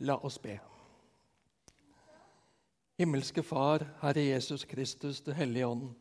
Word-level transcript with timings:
La 0.00 0.16
oss 0.22 0.38
be. 0.38 0.58
Himmelske 2.98 3.42
Far, 3.42 3.84
Herre 4.00 4.20
Jesus 4.20 4.64
Kristus, 4.64 5.20
Du 5.20 5.32
hellige 5.32 5.66
ånd. 5.66 5.94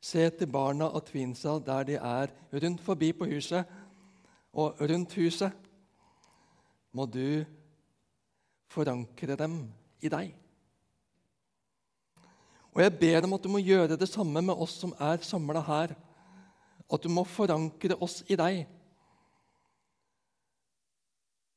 Se 0.00 0.30
til 0.30 0.50
barna 0.50 0.88
av 0.90 1.04
Tvinsa 1.06 1.58
der 1.62 1.84
de 1.84 1.94
er, 1.94 2.32
rundt 2.52 2.80
forbi 2.80 3.12
på 3.12 3.28
huset 3.30 3.64
og 4.52 4.80
rundt 4.80 5.14
huset. 5.14 5.52
Må 6.92 7.06
du 7.06 7.44
forankre 8.68 9.36
dem 9.36 9.58
i 10.00 10.10
deg. 10.12 10.34
Og 12.72 12.82
jeg 12.82 12.98
ber 12.98 13.26
om 13.26 13.36
at 13.36 13.44
du 13.44 13.50
må 13.52 13.60
gjøre 13.60 13.98
det 14.00 14.08
samme 14.08 14.42
med 14.42 14.54
oss 14.54 14.78
som 14.80 14.94
er 15.00 15.22
samla 15.24 15.60
her. 15.66 15.94
At 16.92 17.04
du 17.04 17.08
må 17.12 17.24
forankre 17.28 17.96
oss 18.00 18.22
i 18.28 18.36
deg. 18.36 18.64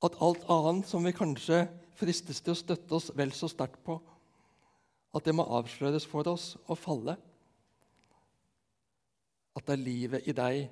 At 0.04 0.18
alt 0.22 0.44
annet 0.52 0.90
som 0.90 1.06
vi 1.06 1.14
kanskje 1.16 1.66
fristes 1.96 2.42
til 2.44 2.52
å 2.54 2.60
støtte 2.60 2.98
oss 2.98 3.12
vel 3.16 3.32
så 3.36 3.48
sterkt 3.52 3.80
på, 3.86 4.00
at 5.16 5.24
det 5.24 5.36
må 5.36 5.46
avsløres 5.58 6.06
for 6.10 6.28
oss 6.28 6.56
og 6.66 6.80
falle. 6.80 7.16
At 9.56 9.64
det 9.64 9.78
er 9.78 9.86
livet 9.86 10.28
i 10.28 10.36
deg 10.36 10.66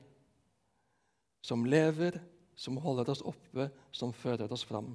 som 1.44 1.64
lever, 1.68 2.20
som 2.56 2.78
holder 2.80 3.10
oss 3.14 3.24
oppe, 3.26 3.70
som 3.96 4.12
fører 4.14 4.52
oss 4.52 4.66
fram. 4.68 4.94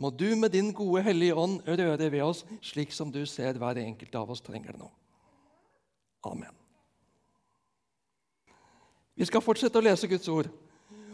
Må 0.00 0.10
du 0.10 0.32
med 0.36 0.50
din 0.50 0.72
gode 0.74 1.04
Hellige 1.04 1.36
Ånd 1.36 1.60
røre 1.68 2.08
ved 2.10 2.24
oss 2.24 2.42
slik 2.64 2.92
som 2.96 3.12
du 3.12 3.22
ser 3.28 3.58
hver 3.60 3.78
enkelt 3.84 4.14
av 4.18 4.32
oss 4.32 4.42
trenger 4.42 4.72
det 4.72 4.80
nå. 4.80 4.88
Amen. 6.26 6.56
Vi 9.14 9.28
skal 9.28 9.44
fortsette 9.44 9.78
å 9.78 9.84
lese 9.84 10.08
Guds 10.08 10.28
ord. 10.32 10.48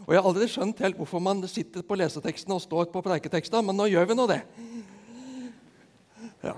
Og 0.09 0.15
Jeg 0.15 0.23
har 0.23 0.27
aldri 0.31 0.45
skjønt 0.49 0.79
helt 0.81 0.97
hvorfor 0.97 1.21
man 1.21 1.43
sitter 1.45 1.83
på 1.85 1.93
leseteksten 1.99 2.55
og 2.55 2.63
står 2.63 2.87
på 2.89 3.01
preiketeksten, 3.05 3.61
men 3.61 3.77
nå 3.77 3.85
gjør 3.91 4.07
vi 4.09 4.15
nå 4.17 4.23
det. 4.31 4.39
Ja. 6.41 6.55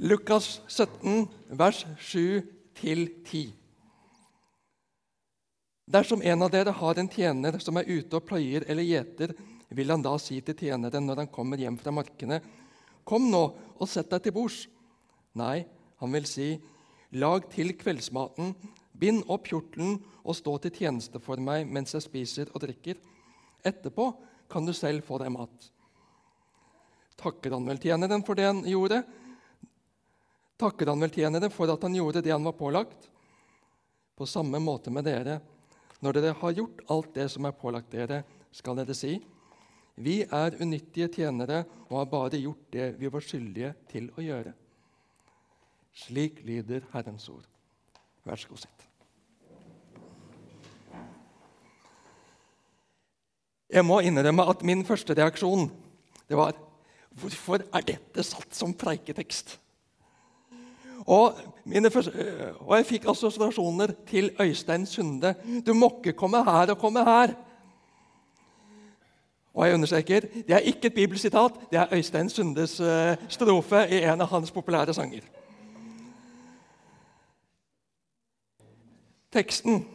Lukas 0.00 0.62
17, 0.64 1.26
vers 1.60 1.82
7-10. 2.08 3.50
Dersom 5.84 6.24
en 6.24 6.46
av 6.46 6.54
dere 6.54 6.72
har 6.78 7.02
en 7.02 7.12
tjener 7.12 7.60
som 7.60 7.76
er 7.76 7.90
ute 7.90 8.16
og 8.16 8.24
pløyer 8.30 8.64
eller 8.64 8.88
gjeter, 8.88 9.36
vil 9.76 9.92
han 9.92 10.00
da 10.00 10.14
si 10.16 10.38
til 10.40 10.56
tjeneren 10.56 11.04
når 11.04 11.20
han 11.20 11.30
kommer 11.36 11.60
hjem 11.60 11.76
fra 11.76 11.92
markene, 11.92 12.40
'Kom 13.04 13.28
nå 13.30 13.44
og 13.76 13.88
sett 13.88 14.08
deg 14.08 14.22
til 14.22 14.32
bords.' 14.32 14.66
Nei, 15.36 15.66
han 16.00 16.12
vil 16.12 16.24
si, 16.24 16.58
'Lag 17.12 17.44
til 17.52 17.76
kveldsmaten, 17.76 18.56
bind 19.00 19.24
opp 19.32 19.48
kjortelen 19.50 19.98
og 20.24 20.36
stå 20.36 20.56
til 20.64 20.74
tjeneste 20.80 21.20
for 21.22 21.40
meg 21.42 21.68
mens 21.68 21.94
jeg 21.94 22.04
spiser 22.04 22.52
og 22.52 22.62
drikker.' 22.64 23.02
Etterpå 23.66 24.12
kan 24.48 24.66
du 24.66 24.72
selv 24.76 25.02
få 25.04 25.18
deg 25.18 25.32
mat. 25.34 25.70
Takker 27.16 27.56
han 27.56 27.66
vel 27.66 27.80
tjeneren 27.82 28.22
for 28.22 28.38
det 28.38 28.46
han 28.46 28.62
gjorde? 28.68 29.00
Takker 30.60 30.92
han 30.92 31.02
vel 31.02 31.12
tjeneren 31.12 31.52
for 31.52 31.72
at 31.72 31.82
han 31.82 31.96
gjorde 31.96 32.22
det 32.22 32.32
han 32.32 32.46
var 32.46 32.54
pålagt? 32.56 33.08
På 34.16 34.26
samme 34.28 34.60
måte 34.62 34.92
med 34.92 35.04
dere. 35.04 35.40
Når 36.00 36.12
dere 36.12 36.36
har 36.38 36.52
gjort 36.52 36.84
alt 36.92 37.14
det 37.16 37.26
som 37.32 37.48
er 37.48 37.56
pålagt 37.56 37.90
dere, 37.90 38.22
skal 38.52 38.78
dere 38.78 38.94
si:" 38.94 39.18
Vi 39.96 40.20
er 40.28 40.58
unyttige 40.60 41.08
tjenere 41.08 41.64
og 41.88 41.98
har 42.02 42.08
bare 42.12 42.36
gjort 42.36 42.66
det 42.70 42.90
vi 43.00 43.08
var 43.08 43.24
skyldige 43.24 43.72
til 43.88 44.10
å 44.12 44.20
gjøre. 44.20 44.52
Slik 45.96 46.42
lyder 46.44 46.84
Herrens 46.92 47.28
ord. 47.32 47.46
Vær 48.26 48.36
så 48.36 48.50
god, 48.50 48.60
sitt. 48.66 48.82
Jeg 53.70 53.84
må 53.84 53.98
innrømme 54.00 54.46
at 54.50 54.62
min 54.62 54.84
første 54.86 55.14
reaksjon 55.14 55.70
det 56.28 56.36
var 56.38 56.54
Hvorfor 57.16 57.62
er 57.72 57.84
dette 57.86 58.22
satt 58.26 58.52
som 58.52 58.74
preiketekst? 58.76 59.54
Og, 61.06 61.38
første, 61.92 62.12
og 62.60 62.72
jeg 62.76 62.86
fikk 62.86 63.06
assosiasjoner 63.08 63.94
til 64.08 64.30
Øystein 64.42 64.84
Sunde. 64.86 65.34
Du 65.66 65.72
må 65.72 65.88
ikke 65.96 66.12
komme 66.12 66.42
her 66.44 66.74
og 66.74 66.78
komme 66.78 67.04
her. 67.04 67.32
Og 69.54 69.66
jeg 69.66 69.74
understreker, 69.74 70.20
Det 70.20 70.50
er 70.50 70.58
ikke 70.58 70.86
et 70.86 70.94
bibelsitat, 70.94 71.52
det 71.70 71.78
er 71.78 71.94
Øystein 71.94 72.28
Sundes 72.28 72.80
uh, 72.80 73.16
strofe 73.28 73.86
i 73.90 74.02
en 74.04 74.20
av 74.20 74.28
hans 74.28 74.50
populære 74.50 74.94
sanger. 74.94 75.20
Teksten 79.32 79.86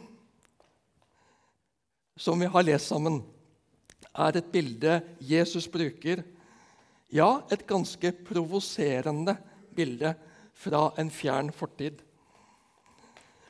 som 2.16 2.40
vi 2.40 2.46
har 2.46 2.62
lest 2.62 2.86
sammen, 2.86 3.22
er 4.12 4.36
et 4.36 4.52
bilde 4.52 5.00
Jesus 5.20 5.68
bruker. 5.68 6.22
Ja, 7.12 7.40
et 7.52 7.66
ganske 7.66 8.12
provoserende 8.24 9.36
bilde 9.76 10.14
fra 10.54 10.90
en 10.98 11.10
fjern 11.10 11.52
fortid. 11.52 12.00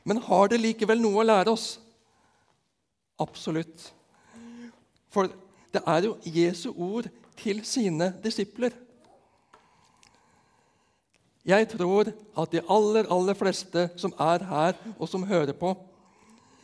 Men 0.04 0.22
har 0.22 0.48
det 0.50 0.60
likevel 0.60 1.02
noe 1.02 1.22
å 1.22 1.26
lære 1.26 1.52
oss? 1.52 1.66
Absolutt. 3.22 3.92
For 5.12 5.30
det 5.72 5.82
er 5.86 6.08
jo 6.08 6.16
Jesu 6.26 6.72
ord 6.72 7.06
til 7.38 7.62
sine 7.66 8.10
disipler. 8.22 8.74
Jeg 11.46 11.66
tror 11.72 12.12
at 12.38 12.52
de 12.52 12.62
aller, 12.70 13.06
aller 13.10 13.34
fleste 13.34 13.88
som 13.98 14.14
er 14.18 14.44
her, 14.46 14.76
og 14.98 15.08
som 15.10 15.26
hører 15.26 15.54
på, 15.58 15.74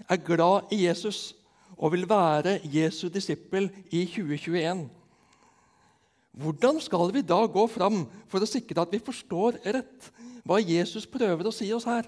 er 0.09 0.23
glad 0.23 0.71
i 0.73 0.85
Jesus 0.87 1.35
og 1.79 1.95
vil 1.95 2.09
være 2.11 2.59
Jesu 2.67 3.09
disippel 3.09 3.71
i 3.91 4.05
2021. 4.07 4.89
Hvordan 6.39 6.81
skal 6.83 7.11
vi 7.15 7.23
da 7.27 7.39
gå 7.47 7.65
fram 7.71 8.05
for 8.31 8.43
å 8.43 8.49
sikre 8.51 8.83
at 8.83 8.93
vi 8.95 9.03
forstår 9.03 9.59
rett 9.65 10.11
hva 10.47 10.61
Jesus 10.63 11.07
prøver 11.11 11.49
å 11.49 11.55
si 11.55 11.71
oss 11.75 11.87
her? 11.89 12.07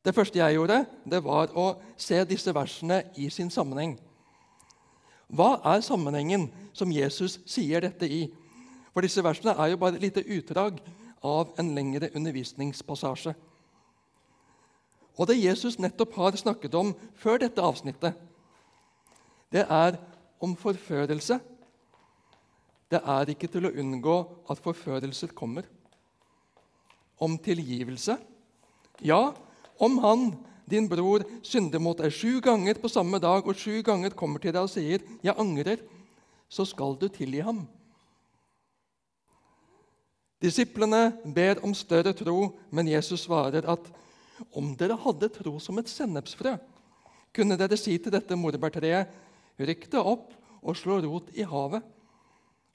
Det 0.00 0.14
første 0.16 0.40
jeg 0.40 0.56
gjorde, 0.56 0.84
det 1.04 1.20
var 1.24 1.52
å 1.52 1.74
se 2.00 2.22
disse 2.24 2.54
versene 2.56 3.02
i 3.20 3.28
sin 3.28 3.50
sammenheng. 3.52 3.98
Hva 5.28 5.58
er 5.74 5.84
sammenhengen 5.84 6.48
som 6.72 6.92
Jesus 6.92 7.36
sier 7.48 7.84
dette 7.84 8.08
i? 8.08 8.22
For 8.94 9.04
disse 9.04 9.22
versene 9.22 9.52
er 9.60 9.74
jo 9.74 9.80
bare 9.82 10.00
et 10.00 10.06
lite 10.08 10.24
utdrag 10.24 10.80
av 11.20 11.52
en 11.60 11.74
lengre 11.76 12.08
undervisningspassasje. 12.16 13.36
Og 15.20 15.28
det 15.28 15.36
Jesus 15.36 15.76
nettopp 15.76 16.14
har 16.16 16.38
snakket 16.40 16.74
om 16.78 16.94
før 17.20 17.42
dette 17.42 17.60
avsnittet, 17.60 18.16
det 19.52 19.66
er 19.68 19.98
om 20.40 20.54
forførelse. 20.56 21.36
Det 22.90 23.00
er 23.04 23.32
ikke 23.32 23.50
til 23.50 23.68
å 23.68 23.74
unngå 23.82 24.16
at 24.50 24.62
forførelser 24.64 25.34
kommer. 25.36 25.66
Om 27.20 27.36
tilgivelse. 27.36 28.16
Ja, 29.04 29.34
om 29.76 29.98
Han 30.00 30.30
din 30.70 30.86
bror 30.88 31.24
synder 31.42 31.82
mot 31.82 31.98
deg 31.98 32.14
sju 32.14 32.38
ganger 32.44 32.78
på 32.78 32.88
samme 32.88 33.18
dag 33.18 33.46
og 33.46 33.58
sju 33.58 33.82
ganger 33.82 34.14
kommer 34.14 34.38
til 34.38 34.54
deg 34.54 34.62
og 34.62 34.70
sier 34.70 35.00
'Jeg 35.22 35.34
angrer', 35.34 35.82
så 36.48 36.64
skal 36.64 36.96
du 37.00 37.08
tilgi 37.08 37.40
ham. 37.40 37.66
Disiplene 40.42 41.12
ber 41.34 41.60
om 41.64 41.74
større 41.74 42.12
tro, 42.12 42.56
men 42.70 42.88
Jesus 42.88 43.20
svarer 43.20 43.68
at 43.68 43.92
om 44.56 44.72
dere 44.78 44.98
hadde 44.98 45.30
tro 45.32 45.58
som 45.62 45.78
et 45.80 45.90
sennepsfrø, 45.90 46.56
kunne 47.34 47.58
dere 47.58 47.78
si 47.78 47.96
til 47.98 48.12
dette 48.14 48.38
morbærtreet, 48.38 49.10
rykk 49.60 49.88
det 49.92 50.02
opp 50.02 50.32
og 50.60 50.76
slå 50.76 50.98
rot 51.04 51.30
i 51.36 51.46
havet, 51.46 51.84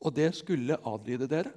og 0.01 0.13
det 0.15 0.31
skulle 0.37 0.77
adlyde 0.85 1.27
dere. 1.29 1.51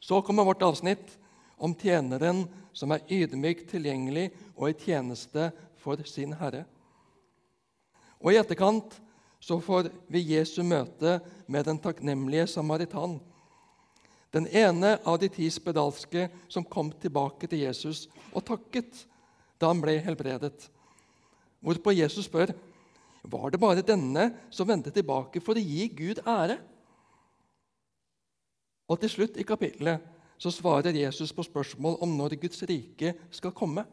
Så 0.00 0.20
kommer 0.22 0.46
vårt 0.46 0.62
avsnitt 0.62 1.16
om 1.58 1.74
tjeneren 1.74 2.44
som 2.76 2.94
er 2.94 3.04
ydmykt 3.10 3.72
tilgjengelig 3.72 4.28
og 4.54 4.70
i 4.70 4.78
tjeneste 4.78 5.50
for 5.82 6.00
sin 6.06 6.36
herre. 6.38 6.64
Og 8.22 8.32
I 8.32 8.38
etterkant 8.40 8.98
så 9.42 9.58
får 9.62 9.90
vi 10.10 10.24
Jesu 10.34 10.62
møte 10.66 11.18
med 11.46 11.66
den 11.66 11.78
takknemlige 11.82 12.46
samaritan. 12.50 13.18
Den 14.34 14.46
ene 14.52 14.98
av 15.08 15.18
de 15.22 15.30
ti 15.32 15.48
spedalske 15.50 16.28
som 16.52 16.66
kom 16.66 16.90
tilbake 17.00 17.48
til 17.48 17.64
Jesus 17.64 18.06
og 18.32 18.44
takket 18.48 19.06
da 19.58 19.70
han 19.70 19.80
ble 19.82 19.96
helbredet. 20.04 20.68
Hvorpå 21.64 21.94
Jesus 21.96 22.28
spør 22.28 22.52
var 23.28 23.50
det 23.50 23.60
bare 23.60 23.84
denne 23.84 24.28
som 24.54 24.68
vendte 24.68 24.92
tilbake 24.94 25.40
for 25.44 25.58
å 25.58 25.64
gi 25.64 25.88
Gud 25.96 26.20
ære. 26.22 26.58
Og 28.88 29.00
til 29.00 29.12
slutt 29.12 29.40
i 29.40 29.46
kapittelet 29.48 30.04
så 30.38 30.52
svarer 30.54 30.96
Jesus 30.96 31.32
på 31.34 31.44
spørsmål 31.44 31.98
om 32.04 32.12
når 32.16 32.36
Guds 32.40 32.62
rike 32.68 33.14
skal 33.34 33.54
komme. 33.56 33.84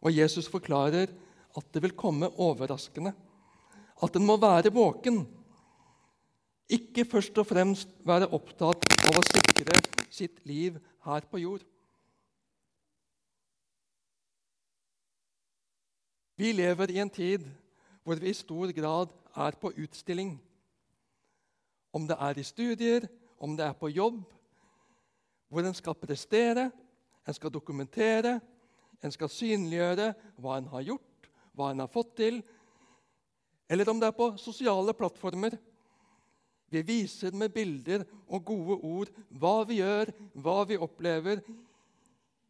Og 0.00 0.14
Jesus 0.16 0.48
forklarer 0.48 1.12
at 1.58 1.66
det 1.74 1.82
vil 1.84 1.98
komme 1.98 2.30
overraskende. 2.40 3.12
At 4.00 4.16
en 4.16 4.24
må 4.24 4.38
være 4.40 4.72
våken. 4.72 5.26
Ikke 6.70 7.04
først 7.04 7.38
og 7.42 7.48
fremst 7.50 7.90
være 8.06 8.30
opptatt 8.30 8.84
av 9.08 9.18
å 9.18 9.26
sikre 9.26 9.80
sitt 10.10 10.38
liv 10.46 10.76
her 11.06 11.24
på 11.26 11.40
jord. 11.42 11.64
Vi 16.38 16.52
lever 16.54 16.92
i 16.94 17.00
en 17.02 17.10
tid 17.10 17.42
hvor 18.06 18.20
vi 18.22 18.30
i 18.30 18.36
stor 18.38 18.70
grad 18.72 19.10
er 19.36 19.56
på 19.60 19.72
utstilling. 19.82 20.36
Om 21.92 22.06
det 22.08 22.16
er 22.16 22.38
i 22.38 22.46
studier, 22.46 23.08
om 23.38 23.56
det 23.58 23.66
er 23.66 23.74
på 23.76 23.90
jobb, 23.90 24.22
hvor 25.50 25.66
en 25.66 25.74
skal 25.74 25.98
prestere, 25.98 26.70
en 27.26 27.34
skal 27.36 27.52
dokumentere, 27.52 28.38
en 29.02 29.12
skal 29.12 29.32
synliggjøre 29.32 30.12
hva 30.38 30.60
en 30.60 30.70
har 30.70 30.86
gjort, 30.86 31.28
hva 31.52 31.72
en 31.72 31.82
har 31.82 31.90
fått 31.90 32.14
til, 32.22 32.40
eller 33.70 33.90
om 33.90 34.00
det 34.00 34.08
er 34.08 34.16
på 34.16 34.32
sosiale 34.38 34.94
plattformer. 34.96 35.58
Vi 36.70 36.82
viser 36.86 37.34
med 37.34 37.50
bilder 37.54 38.04
og 38.30 38.44
gode 38.46 38.76
ord 38.86 39.10
hva 39.42 39.64
vi 39.66 39.80
gjør, 39.80 40.12
hva 40.38 40.62
vi 40.68 40.78
opplever. 40.78 41.42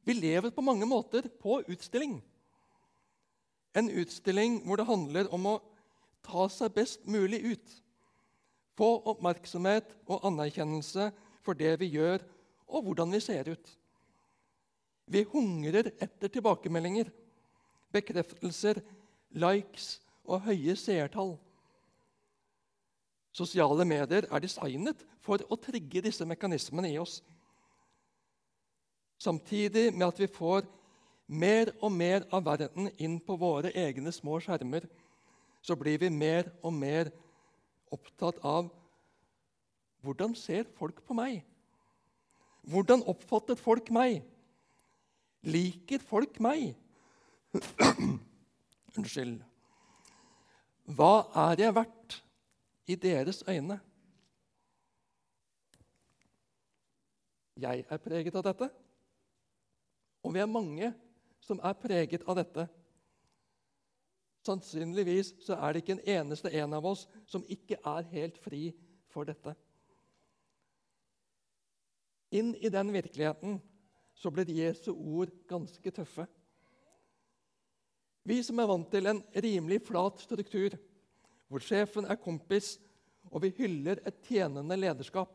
Vi 0.04 0.16
lever 0.16 0.52
på 0.52 0.64
mange 0.64 0.88
måter 0.88 1.28
på 1.40 1.62
utstilling. 1.64 2.18
En 3.76 3.88
utstilling 3.88 4.60
hvor 4.66 4.80
det 4.80 4.88
handler 4.88 5.30
om 5.32 5.46
å 5.46 5.58
ta 6.26 6.48
seg 6.52 6.74
best 6.76 7.06
mulig 7.08 7.40
ut. 7.54 7.76
Få 8.76 8.90
oppmerksomhet 9.12 9.94
og 10.06 10.26
anerkjennelse 10.28 11.10
for 11.44 11.56
det 11.56 11.78
vi 11.80 11.94
gjør, 11.96 12.22
og 12.70 12.86
hvordan 12.86 13.12
vi 13.16 13.20
ser 13.24 13.48
ut. 13.50 13.72
Vi 15.10 15.24
hungrer 15.32 15.90
etter 15.98 16.30
tilbakemeldinger, 16.30 17.08
bekreftelser, 17.90 18.78
likes 19.34 19.96
og 20.28 20.44
høye 20.46 20.76
seertall. 20.78 21.34
Sosiale 23.32 23.84
medier 23.86 24.26
er 24.26 24.42
designet 24.42 25.04
for 25.22 25.42
å 25.46 25.58
trigge 25.60 26.02
disse 26.02 26.26
mekanismene 26.26 26.90
i 26.90 26.98
oss. 26.98 27.20
Samtidig 29.20 29.90
med 29.94 30.06
at 30.08 30.18
vi 30.18 30.26
får 30.30 30.64
mer 31.30 31.70
og 31.78 31.92
mer 31.94 32.24
av 32.34 32.44
verden 32.48 32.88
inn 32.98 33.18
på 33.22 33.36
våre 33.38 33.70
egne 33.76 34.10
små 34.12 34.40
skjermer, 34.42 34.86
så 35.62 35.76
blir 35.78 36.00
vi 36.00 36.08
mer 36.10 36.48
og 36.64 36.72
mer 36.74 37.12
opptatt 37.92 38.40
av 38.46 38.70
hvordan 40.00 40.34
ser 40.34 40.64
folk 40.78 41.02
på 41.04 41.14
meg? 41.14 41.42
Hvordan 42.70 43.04
oppfatter 43.08 43.58
folk 43.60 43.90
meg? 43.92 44.22
Liker 45.44 46.00
folk 46.04 46.40
meg? 46.40 46.72
Unnskyld. 48.96 49.38
Hva 50.90 51.12
er 51.50 51.66
jeg 51.66 51.76
verdt 51.76 52.18
i 52.90 52.96
deres 52.98 53.44
øyne? 53.48 53.78
Jeg 57.60 57.84
er 57.88 58.00
preget 58.00 58.34
av 58.34 58.44
dette, 58.46 58.70
og 60.24 60.34
vi 60.34 60.40
er 60.40 60.48
mange 60.48 60.92
som 61.44 61.60
er 61.62 61.76
preget 61.76 62.24
av 62.26 62.38
dette. 62.40 62.66
Sannsynligvis 64.46 65.34
så 65.44 65.58
er 65.58 65.72
det 65.72 65.82
ikke 65.82 65.98
en 65.98 66.06
eneste 66.16 66.52
en 66.56 66.76
av 66.78 66.86
oss 66.88 67.04
som 67.28 67.44
ikke 67.48 67.76
er 67.84 68.08
helt 68.14 68.38
fri 68.40 68.70
for 69.12 69.28
dette. 69.28 69.52
Inn 72.32 72.54
i 72.56 72.70
den 72.72 72.92
virkeligheten 72.94 73.58
så 74.16 74.30
blir 74.32 74.48
Jesu 74.54 74.92
ord 74.94 75.32
ganske 75.50 75.92
tøffe. 75.92 76.26
Vi 78.24 78.38
som 78.44 78.58
er 78.60 78.68
vant 78.70 78.88
til 78.92 79.08
en 79.10 79.20
rimelig 79.34 79.80
flat 79.88 80.20
struktur, 80.22 80.76
hvor 81.50 81.62
sjefen 81.64 82.06
er 82.06 82.18
kompis, 82.22 82.76
og 83.30 83.42
vi 83.44 83.52
hyller 83.58 83.98
et 84.06 84.22
tjenende 84.26 84.76
lederskap. 84.78 85.32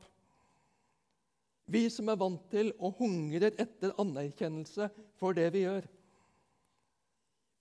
Vi 1.65 1.87
som 1.89 2.09
er 2.11 2.19
vant 2.19 2.43
til 2.51 2.71
og 2.77 2.99
hungrer 3.01 3.55
etter 3.59 3.93
anerkjennelse 4.01 4.87
for 5.19 5.35
det 5.35 5.49
vi 5.53 5.65
gjør. 5.65 5.87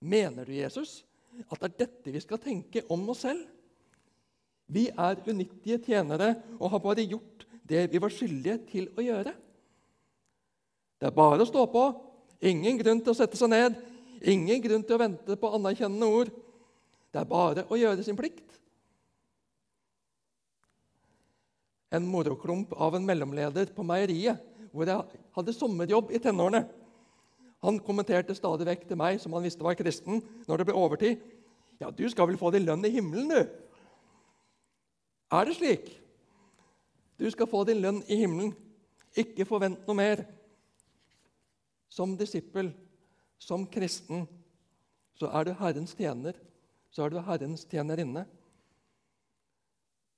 Mener 0.05 0.45
du, 0.45 0.53
Jesus, 0.53 0.99
at 1.49 1.59
det 1.59 1.69
er 1.71 1.79
dette 1.85 2.13
vi 2.13 2.21
skal 2.23 2.41
tenke 2.41 2.85
om 2.93 3.07
oss 3.11 3.23
selv? 3.25 3.43
Vi 4.71 4.87
er 4.89 5.21
unyttige 5.27 5.81
tjenere 5.85 6.35
og 6.59 6.71
har 6.73 6.83
bare 6.83 7.05
gjort 7.05 7.45
det 7.65 7.87
vi 7.91 8.01
var 8.01 8.13
skyldige 8.13 8.59
til 8.69 8.87
å 8.93 9.03
gjøre. 9.03 9.33
Det 11.01 11.09
er 11.09 11.17
bare 11.17 11.43
å 11.43 11.49
stå 11.49 11.65
på. 11.69 11.83
Ingen 12.45 12.77
grunn 12.79 13.01
til 13.01 13.13
å 13.13 13.17
sette 13.17 13.37
seg 13.39 13.51
ned. 13.51 13.77
Ingen 14.21 14.61
grunn 14.63 14.85
til 14.85 14.97
å 14.97 15.01
vente 15.01 15.37
på 15.39 15.51
anerkjennende 15.57 16.09
ord. 16.21 16.31
Det 17.11 17.21
er 17.21 17.29
bare 17.29 17.65
å 17.69 17.79
gjøre 17.79 18.05
sin 18.05 18.17
plikt. 18.17 18.44
En 21.95 22.07
moroklump 22.09 22.73
av 22.75 22.97
en 22.97 23.05
mellomleder 23.07 23.71
på 23.75 23.85
meieriet, 23.87 24.41
hvor 24.75 24.89
jeg 24.89 25.21
hadde 25.37 25.55
sommerjobb 25.55 26.11
i 26.11 26.19
tenårene. 26.19 26.65
Han 27.65 27.79
kommenterte 27.81 28.35
stadig 28.37 28.67
vekk 28.67 28.83
til 28.89 28.99
meg, 28.99 29.19
som 29.21 29.33
han 29.33 29.45
visste 29.45 29.63
var 29.65 29.77
kristen, 29.79 30.19
når 30.45 30.61
det 30.61 30.67
ble 30.67 30.77
overtid. 30.77 31.21
Ja, 31.79 31.89
du 31.91 32.03
skal 32.11 32.29
vel 32.29 32.39
få 32.39 32.51
din 32.53 32.67
lønn 32.67 32.85
i 32.85 32.93
himmelen, 32.93 33.31
du? 33.31 33.63
Er 35.33 35.47
det 35.47 35.55
slik? 35.57 35.89
Du 37.17 37.25
skal 37.31 37.49
få 37.49 37.63
din 37.67 37.81
lønn 37.81 38.03
i 38.11 38.19
himmelen. 38.21 38.53
Ikke 39.15 39.47
forvent 39.47 39.87
noe 39.87 39.97
mer. 39.97 40.25
Som 41.89 42.17
disippel, 42.19 42.73
som 43.39 43.63
kristen, 43.71 44.25
så 45.15 45.31
er 45.31 45.47
du 45.47 45.53
Herrens 45.55 45.95
tjener. 45.95 46.35
Så 46.91 47.05
er 47.05 47.13
du 47.13 47.21
Herrens 47.23 47.63
tjenerinne. 47.71 48.25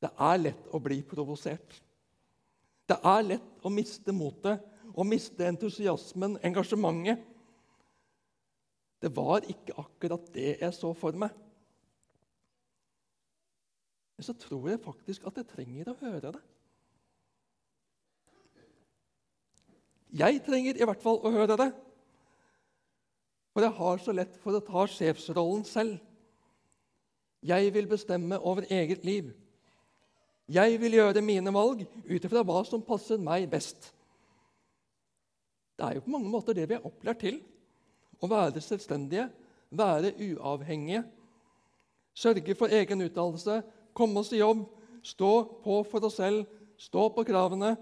Det 0.01 0.09
er 0.13 0.41
lett 0.41 0.67
å 0.73 0.81
bli 0.83 0.99
provosert. 1.05 1.79
Det 2.87 2.97
er 3.03 3.25
lett 3.25 3.65
å 3.65 3.71
miste 3.73 4.13
motet 4.15 4.61
og 4.93 5.07
miste 5.09 5.45
entusiasmen, 5.45 6.37
engasjementet. 6.45 7.23
Det 9.01 9.11
var 9.13 9.45
ikke 9.45 9.75
akkurat 9.77 10.29
det 10.33 10.55
jeg 10.61 10.73
så 10.73 10.93
for 10.97 11.17
meg. 11.19 11.33
Men 14.17 14.25
så 14.25 14.33
tror 14.33 14.69
jeg 14.71 14.81
faktisk 14.81 15.27
at 15.29 15.37
jeg 15.37 15.49
trenger 15.51 15.91
å 15.91 15.97
høre 15.99 16.31
det. 16.33 16.45
Jeg 20.17 20.41
trenger 20.45 20.79
i 20.79 20.87
hvert 20.87 21.03
fall 21.03 21.19
å 21.21 21.33
høre 21.33 21.57
det. 21.59 21.69
For 23.53 23.65
jeg 23.65 23.77
har 23.77 24.01
så 24.01 24.13
lett 24.15 24.37
for 24.41 24.57
å 24.57 24.63
ta 24.63 24.85
sjefsrollen 24.89 25.65
selv. 25.67 25.99
Jeg 27.45 27.69
vil 27.75 27.89
bestemme 27.89 28.39
over 28.39 28.65
eget 28.73 29.05
liv. 29.05 29.29
Jeg 30.47 30.77
vil 30.79 30.95
gjøre 30.95 31.21
mine 31.21 31.51
valg 31.51 31.81
ut 31.83 32.23
ifra 32.23 32.41
hva 32.47 32.61
som 32.63 32.83
passer 32.85 33.19
meg 33.19 33.49
best. 33.51 33.89
Det 35.75 35.83
er 35.85 35.97
jo 35.97 36.05
på 36.05 36.13
mange 36.13 36.31
måter 36.31 36.55
det 36.55 36.69
vi 36.69 36.77
er 36.77 36.85
opplært 36.87 37.19
til. 37.25 37.41
Å 38.23 38.29
være 38.31 38.61
selvstendige, 38.63 39.27
være 39.69 40.13
uavhengige, 40.15 41.03
sørge 42.17 42.55
for 42.57 42.71
egen 42.73 43.03
utdannelse, 43.05 43.59
komme 43.93 44.23
oss 44.23 44.31
i 44.33 44.39
jobb, 44.39 44.63
stå 45.05 45.31
på 45.61 45.81
for 45.85 46.07
oss 46.07 46.17
selv, 46.17 46.47
stå 46.79 47.09
på 47.13 47.25
kravene. 47.27 47.75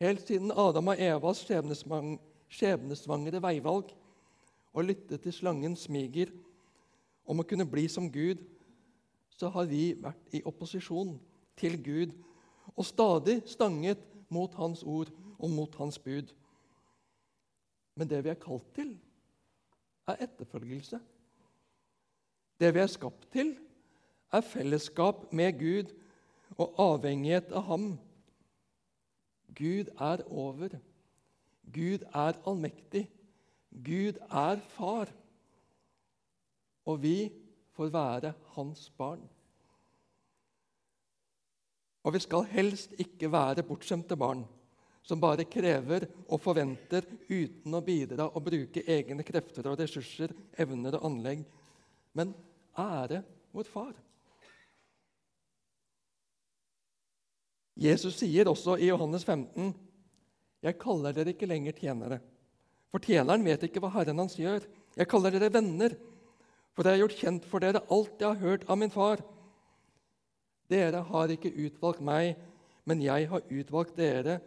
Helt 0.00 0.22
siden 0.24 0.54
Adam 0.54 0.88
og 0.94 1.02
Evas 1.02 1.42
skjebnesvangre 1.44 3.42
veivalg 3.42 3.90
og 4.70 4.86
lytte 4.86 5.18
til 5.18 5.34
slangens 5.34 5.84
smiger 5.88 6.30
om 7.26 7.42
å 7.42 7.46
kunne 7.46 7.66
bli 7.68 7.88
som 7.90 8.08
Gud, 8.08 8.38
så 9.34 9.50
har 9.52 9.66
vi 9.68 9.90
vært 9.98 10.38
i 10.38 10.44
opposisjon 10.46 11.18
til 11.60 11.76
Gud 11.84 12.16
og 12.76 12.86
stadig 12.88 13.42
stanget 13.46 14.00
mot 14.32 14.54
Hans 14.56 14.82
ord 14.82 15.12
og 15.38 15.50
mot 15.50 15.74
Hans 15.76 15.98
bud. 15.98 16.32
Men 17.94 18.10
det 18.10 18.22
vi 18.24 18.32
er 18.32 18.40
kalt 18.40 18.68
til, 18.74 18.94
er 20.08 20.22
etterfølgelse. 20.24 21.00
Det 22.60 22.74
vi 22.74 22.80
er 22.80 22.90
skapt 22.90 23.28
til, 23.32 23.54
er 24.32 24.40
fellesskap 24.40 25.32
med 25.32 25.58
Gud 25.58 25.90
og 26.56 26.74
avhengighet 26.78 27.52
av 27.52 27.66
Ham. 27.68 27.86
Gud 29.56 29.90
er 29.98 30.22
over. 30.28 30.76
Gud 31.72 32.04
er 32.14 32.38
allmektig. 32.46 33.08
Gud 33.70 34.20
er 34.30 34.60
far. 34.74 35.10
Og 36.86 37.02
vi 37.02 37.32
får 37.76 37.92
være 37.94 38.32
hans 38.54 38.90
barn. 38.98 39.22
Og 42.04 42.14
vi 42.16 42.22
skal 42.22 42.46
helst 42.52 42.94
ikke 43.00 43.28
være 43.32 43.66
bortskjemte 43.66 44.16
barn 44.16 44.46
som 45.02 45.20
bare 45.20 45.46
krever 45.48 46.04
og 46.28 46.40
forventer 46.42 47.06
uten 47.30 47.74
å 47.74 47.82
bidra 47.84 48.28
og 48.28 48.44
bruke 48.46 48.84
egne 48.84 49.24
krefter 49.26 49.66
og 49.70 49.80
ressurser, 49.80 50.32
evner 50.60 50.98
og 50.98 51.06
anlegg, 51.08 51.42
men 52.14 52.34
ære 52.78 53.22
vår 53.54 53.70
far. 53.70 53.94
Jesus 57.80 58.18
sier 58.20 58.50
også 58.50 58.76
i 58.76 58.90
Johannes 58.90 59.24
15.: 59.24 59.72
Jeg 60.60 60.78
kaller 60.78 61.16
dere 61.16 61.32
ikke 61.32 61.48
lenger 61.48 61.72
tjenere, 61.72 62.20
for 62.92 63.00
tjeneren 63.00 63.44
vet 63.46 63.62
ikke 63.64 63.80
hva 63.80 63.92
Herren 63.94 64.20
hans 64.20 64.36
gjør. 64.36 64.66
Jeg 64.96 65.08
kaller 65.08 65.32
dere 65.32 65.52
venner, 65.54 65.94
for 66.76 66.84
jeg 66.84 66.98
har 66.98 67.02
gjort 67.06 67.20
kjent 67.22 67.46
for 67.48 67.64
dere 67.64 67.86
alt 67.88 68.20
jeg 68.20 68.28
har 68.28 68.42
hørt 68.42 68.66
av 68.68 68.78
min 68.78 68.92
far. 68.92 69.22
Dere 70.70 71.02
har 71.08 71.32
ikke 71.34 71.52
utvalgt 71.66 72.02
meg, 72.04 72.36
men 72.86 73.02
jeg 73.02 73.28
har 73.30 73.46
utvalgt 73.50 73.96
dere 73.98 74.38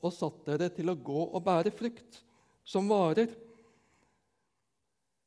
og 0.00 0.12
satt 0.14 0.44
dere 0.46 0.70
til 0.74 0.90
å 0.90 0.98
gå 0.98 1.24
og 1.28 1.42
bære 1.44 1.72
frukt 1.74 2.20
som 2.64 2.88
varer. 2.90 3.30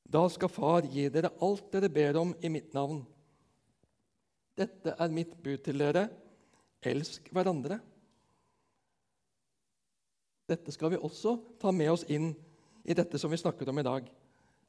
Da 0.06 0.24
skal 0.32 0.52
Far 0.52 0.88
gi 0.88 1.08
dere 1.12 1.34
alt 1.44 1.68
dere 1.74 1.90
ber 1.92 2.20
om 2.22 2.34
i 2.40 2.52
mitt 2.52 2.74
navn. 2.76 3.02
Dette 4.56 4.96
er 4.96 5.12
mitt 5.12 5.36
bud 5.44 5.64
til 5.66 5.82
dere. 5.82 6.08
Elsk 6.86 7.28
hverandre. 7.34 7.80
Dette 10.46 10.72
skal 10.72 10.94
vi 10.94 11.02
også 11.02 11.40
ta 11.60 11.72
med 11.74 11.90
oss 11.92 12.06
inn 12.08 12.30
i 12.86 12.96
dette 12.96 13.20
som 13.20 13.34
vi 13.34 13.42
snakker 13.42 13.70
om 13.72 13.80
i 13.82 13.86
dag. 13.88 14.08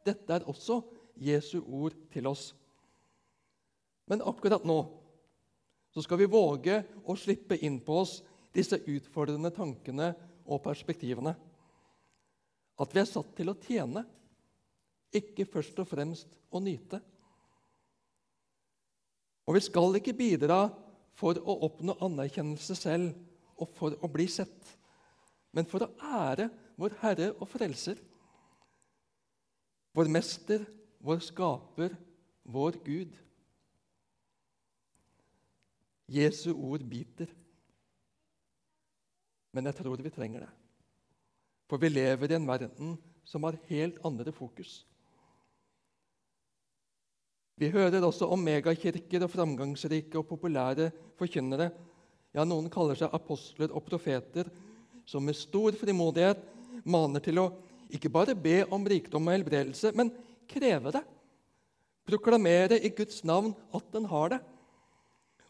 Dette 0.07 0.33
er 0.33 0.47
også 0.49 0.81
Jesu 1.21 1.61
ord 1.61 1.95
til 2.13 2.27
oss. 2.31 2.49
Men 4.09 4.25
akkurat 4.25 4.65
nå 4.65 4.79
så 5.97 6.03
skal 6.05 6.19
vi 6.21 6.27
våge 6.29 6.83
å 7.09 7.15
slippe 7.17 7.57
inn 7.65 7.79
på 7.81 7.95
oss 8.03 8.19
disse 8.53 8.77
utfordrende 8.85 9.49
tankene 9.57 10.11
og 10.45 10.61
perspektivene. 10.67 11.33
At 12.77 12.93
vi 12.93 13.01
er 13.01 13.09
satt 13.09 13.31
til 13.39 13.49
å 13.49 13.55
tjene, 13.57 14.03
ikke 15.17 15.47
først 15.49 15.81
og 15.81 15.89
fremst 15.89 16.37
å 16.53 16.61
nyte. 16.61 17.01
Og 19.49 19.57
vi 19.57 19.65
skal 19.65 19.97
ikke 19.97 20.13
bidra 20.21 20.67
for 21.17 21.41
å 21.41 21.57
oppnå 21.65 21.97
anerkjennelse 22.05 22.77
selv 22.77 23.57
og 23.57 23.73
for 23.79 23.97
å 23.97 24.13
bli 24.13 24.29
sett, 24.29 24.77
men 25.57 25.65
for 25.65 25.87
å 25.87 25.93
ære 26.21 26.51
vår 26.77 27.01
Herre 27.01 27.33
og 27.39 27.49
Frelser. 27.49 27.97
Vår 29.97 30.13
Mester, 30.13 30.61
vår 31.01 31.25
Skaper, 31.25 31.97
vår 32.45 32.85
Gud. 32.85 33.17
Jesu 36.07 36.53
ord 36.55 36.85
biter. 36.87 37.31
Men 39.53 39.67
jeg 39.71 39.79
tror 39.79 40.03
vi 40.03 40.13
trenger 40.13 40.47
det. 40.47 40.53
For 41.67 41.83
vi 41.83 41.91
lever 41.91 42.31
i 42.31 42.37
en 42.37 42.47
verden 42.47 42.95
som 43.27 43.47
har 43.47 43.59
helt 43.71 43.99
andre 44.07 44.33
fokus. 44.35 44.85
Vi 47.57 47.71
hører 47.73 48.05
også 48.05 48.29
om 48.29 48.43
megakirker 48.45 49.25
og 49.25 49.33
framgangsrike 49.33 50.19
og 50.21 50.29
populære 50.29 50.91
forkynnere. 51.17 51.71
Ja, 52.37 52.45
noen 52.45 52.69
kaller 52.71 52.99
seg 52.99 53.15
apostler 53.17 53.73
og 53.73 53.87
profeter, 53.87 54.51
som 55.09 55.25
med 55.25 55.39
stor 55.39 55.73
frimodighet 55.79 56.43
maner 56.85 57.23
til 57.25 57.41
å 57.41 57.47
ikke 57.97 58.13
bare 58.13 58.35
be 58.37 58.61
om 58.75 58.85
rikdom 58.85 59.31
og 59.31 59.39
helbredelse, 59.39 59.95
men 59.97 60.13
kreve 60.51 60.93
det. 60.93 61.03
Proklamere 62.07 62.77
i 62.77 62.93
Guds 62.95 63.23
navn 63.25 63.55
at 63.75 63.89
den 63.95 64.05
har 64.11 64.35
det. 64.35 64.41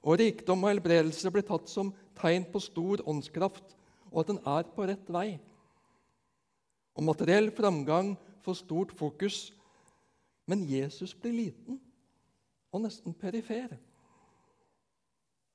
Og 0.06 0.20
rikdom 0.20 0.62
og 0.62 0.70
helbredelse 0.70 1.30
blir 1.34 1.44
tatt 1.46 1.66
som 1.70 1.90
tegn 2.20 2.46
på 2.52 2.62
stor 2.62 3.02
åndskraft, 3.10 3.75
og 4.12 4.22
at 4.22 4.30
den 4.30 4.38
er 4.46 4.68
på 4.70 4.86
rett 4.86 5.08
vei. 5.10 5.40
Og 6.96 7.04
materiell 7.04 7.50
framgang 7.52 8.14
får 8.46 8.60
stort 8.62 8.94
fokus, 8.94 9.50
men 10.46 10.62
Jesus 10.70 11.10
blir 11.18 11.34
liten 11.34 11.80
og 12.70 12.84
nesten 12.84 13.16
perifer. 13.18 13.75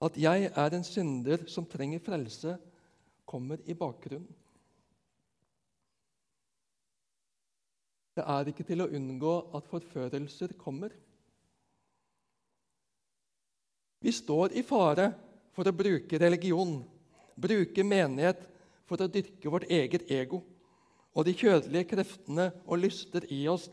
At 0.02 0.18
jeg 0.18 0.50
er 0.50 0.76
en 0.76 0.86
synder 0.86 1.46
som 1.48 1.66
trenger 1.70 2.04
frelse, 2.04 2.58
kommer 3.26 3.62
i 3.70 3.76
bakgrunnen. 3.78 4.28
Det 8.12 8.26
er 8.28 8.50
ikke 8.52 8.66
til 8.68 8.84
å 8.84 8.90
unngå 8.92 9.36
at 9.56 9.70
forførelser 9.72 10.58
kommer. 10.60 10.92
Vi 14.02 14.12
står 14.12 14.56
i 14.58 14.64
fare 14.66 15.12
for 15.54 15.68
å 15.68 15.76
bruke 15.76 16.20
religion, 16.20 16.80
bruke 17.38 17.84
menighet 17.86 18.42
for 18.90 19.02
å 19.02 19.10
dyrke 19.12 19.52
vårt 19.52 19.70
eget 19.70 20.10
ego 20.12 20.42
og 21.12 21.28
de 21.28 21.36
kjødelige 21.36 21.90
kreftene 21.92 22.50
og 22.66 22.82
lyster 22.82 23.26
i 23.32 23.44
oss 23.52 23.68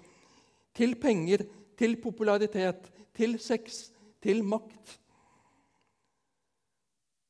til 0.76 0.94
penger, 1.00 1.44
til 1.78 1.97
popularitet, 2.02 2.90
til 3.14 3.38
sex, 3.42 3.88
til 4.23 4.42
makt. 4.47 4.99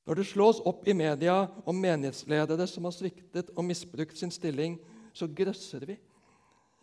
Når 0.08 0.20
det 0.20 0.28
slås 0.30 0.62
opp 0.64 0.86
i 0.88 0.96
media 0.96 1.42
om 1.68 1.76
menighetsledere 1.76 2.64
som 2.68 2.88
har 2.88 2.94
sviktet 2.96 3.52
og 3.54 3.66
misbrukt 3.68 4.16
sin 4.16 4.32
stilling, 4.32 4.78
så 5.12 5.28
grøsser 5.28 5.84
vi. 5.84 5.98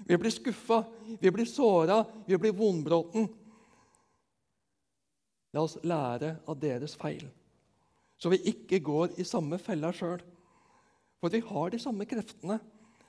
Vi 0.05 0.17
blir 0.19 0.33
skuffa, 0.33 0.83
vi 1.19 1.31
blir 1.33 1.49
såra, 1.49 2.03
vi 2.27 2.37
blir 2.37 2.53
vonbråten. 2.53 3.25
La 5.55 5.63
oss 5.63 5.77
lære 5.87 6.35
av 6.51 6.59
deres 6.59 6.97
feil, 6.99 7.23
så 8.19 8.31
vi 8.33 8.41
ikke 8.51 8.81
går 8.83 9.15
i 9.21 9.27
samme 9.27 9.59
fella 9.61 9.93
sjøl. 9.95 10.19
For 11.23 11.31
vi 11.31 11.39
har 11.47 11.71
de 11.71 11.79
samme 11.79 12.07
kreftene, 12.09 12.59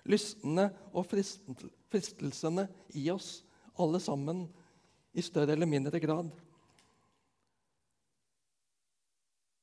lystene 0.06 0.68
og 0.94 1.08
fristelsene 1.10 2.68
i 2.94 3.08
oss, 3.10 3.40
alle 3.82 3.98
sammen, 4.00 4.46
i 5.16 5.24
større 5.24 5.56
eller 5.56 5.68
mindre 5.68 5.98
grad. 6.00 6.30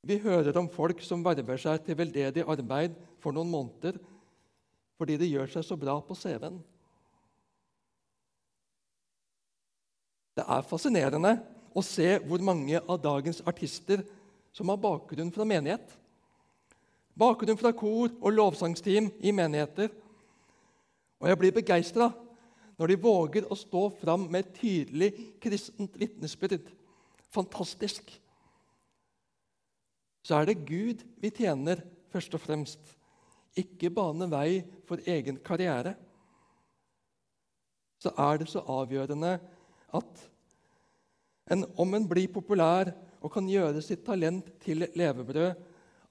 Vi 0.04 0.18
hører 0.20 0.56
om 0.60 0.68
folk 0.68 1.00
som 1.00 1.24
verver 1.24 1.60
seg 1.60 1.86
til 1.86 1.96
veldedig 1.96 2.44
arbeid 2.44 2.96
for 3.22 3.32
noen 3.32 3.48
måneder 3.48 3.96
fordi 4.98 5.16
det 5.18 5.30
gjør 5.30 5.48
seg 5.50 5.64
så 5.66 5.76
bra 5.80 5.96
på 6.04 6.14
CV-en. 6.14 6.60
Det 10.34 10.44
er 10.44 10.66
fascinerende 10.68 11.32
å 11.74 11.82
se 11.82 12.16
hvor 12.22 12.42
mange 12.44 12.78
av 12.78 13.00
dagens 13.02 13.42
artister 13.46 14.04
som 14.54 14.70
har 14.70 14.80
bakgrunn 14.80 15.32
fra 15.34 15.46
menighet. 15.48 15.84
Bakgrunn 17.18 17.58
fra 17.58 17.72
kor 17.74 18.12
og 18.20 18.34
lovsangsteam 18.34 19.10
i 19.22 19.32
menigheter. 19.34 19.90
Og 21.22 21.30
jeg 21.30 21.40
blir 21.40 21.56
begeistra 21.56 22.10
når 22.78 22.90
de 22.90 23.02
våger 23.02 23.46
å 23.50 23.58
stå 23.58 23.86
fram 24.00 24.26
med 24.30 24.44
et 24.44 24.56
tydelig 24.58 25.10
kristent 25.42 25.98
vitnesbyrd. 25.98 26.70
Fantastisk. 27.34 28.10
Så 30.24 30.38
er 30.38 30.48
det 30.48 30.62
Gud 30.66 31.02
vi 31.20 31.30
tjener 31.34 31.82
først 32.14 32.34
og 32.36 32.42
fremst, 32.42 32.80
ikke 33.58 33.90
bane 33.94 34.26
vei 34.30 34.62
for 34.88 35.02
egen 35.06 35.38
karriere. 35.42 35.94
Så 38.02 38.12
er 38.18 38.40
det 38.40 38.48
så 38.50 38.62
avgjørende 38.70 39.36
at 39.94 40.24
en, 41.50 41.64
om 41.76 41.94
en 41.94 42.06
blir 42.08 42.30
populær 42.32 42.92
og 43.24 43.32
kan 43.32 43.48
gjøre 43.48 43.82
sitt 43.84 44.04
talent 44.06 44.48
til 44.64 44.86
levebrød, 44.96 45.54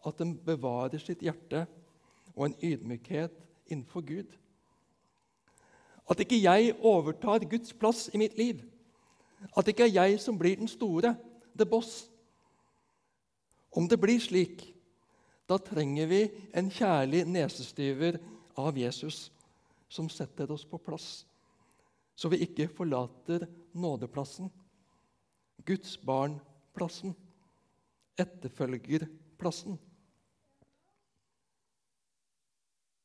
at 0.03 0.21
en 0.21 0.33
bevarer 0.45 0.99
sitt 0.99 1.23
hjerte 1.23 1.65
og 2.33 2.49
en 2.49 2.55
ydmykhet 2.59 3.35
innenfor 3.71 4.03
Gud. 4.05 4.29
At 6.09 6.19
ikke 6.19 6.41
jeg 6.41 6.73
overtar 6.83 7.45
Guds 7.47 7.73
plass 7.73 8.09
i 8.13 8.19
mitt 8.19 8.35
liv. 8.37 8.59
At 9.55 9.67
ikke 9.67 9.87
er 9.87 9.95
jeg 9.95 10.19
som 10.19 10.37
blir 10.39 10.59
den 10.59 10.67
store, 10.67 11.15
the 11.55 11.65
boss. 11.65 12.09
Om 13.71 13.87
det 13.89 13.99
blir 14.01 14.19
slik, 14.21 14.65
da 15.49 15.57
trenger 15.57 16.07
vi 16.07 16.21
en 16.55 16.69
kjærlig 16.71 17.23
nesestyver 17.27 18.19
av 18.59 18.77
Jesus 18.77 19.29
som 19.91 20.09
setter 20.09 20.51
oss 20.51 20.65
på 20.65 20.79
plass, 20.81 21.25
så 22.15 22.29
vi 22.31 22.41
ikke 22.45 22.69
forlater 22.71 23.45
nådeplassen. 23.77 24.49
Guds 25.65 25.95
barn-plassen, 26.03 27.15
etterfølgerplassen. 28.19 29.77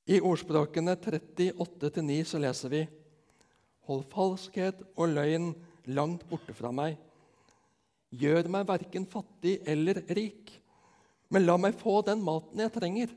I 0.08 0.20
ordspråkene 0.24 0.94
38-9 0.96 2.22
så 2.24 2.40
leser 2.40 2.72
vi 2.72 2.86
Hold 3.88 4.06
falskhet 4.12 4.80
og 4.96 5.12
løgn 5.14 5.50
langt 5.88 6.24
borte 6.28 6.54
fra 6.56 6.70
meg. 6.72 6.96
Gjør 8.08 8.48
meg 8.52 8.66
verken 8.68 9.04
fattig 9.08 9.58
eller 9.68 10.00
rik, 10.16 10.52
men 11.28 11.44
la 11.44 11.56
meg 11.60 11.76
få 11.76 12.00
den 12.04 12.20
maten 12.24 12.60
jeg 12.64 12.72
trenger. 12.72 13.12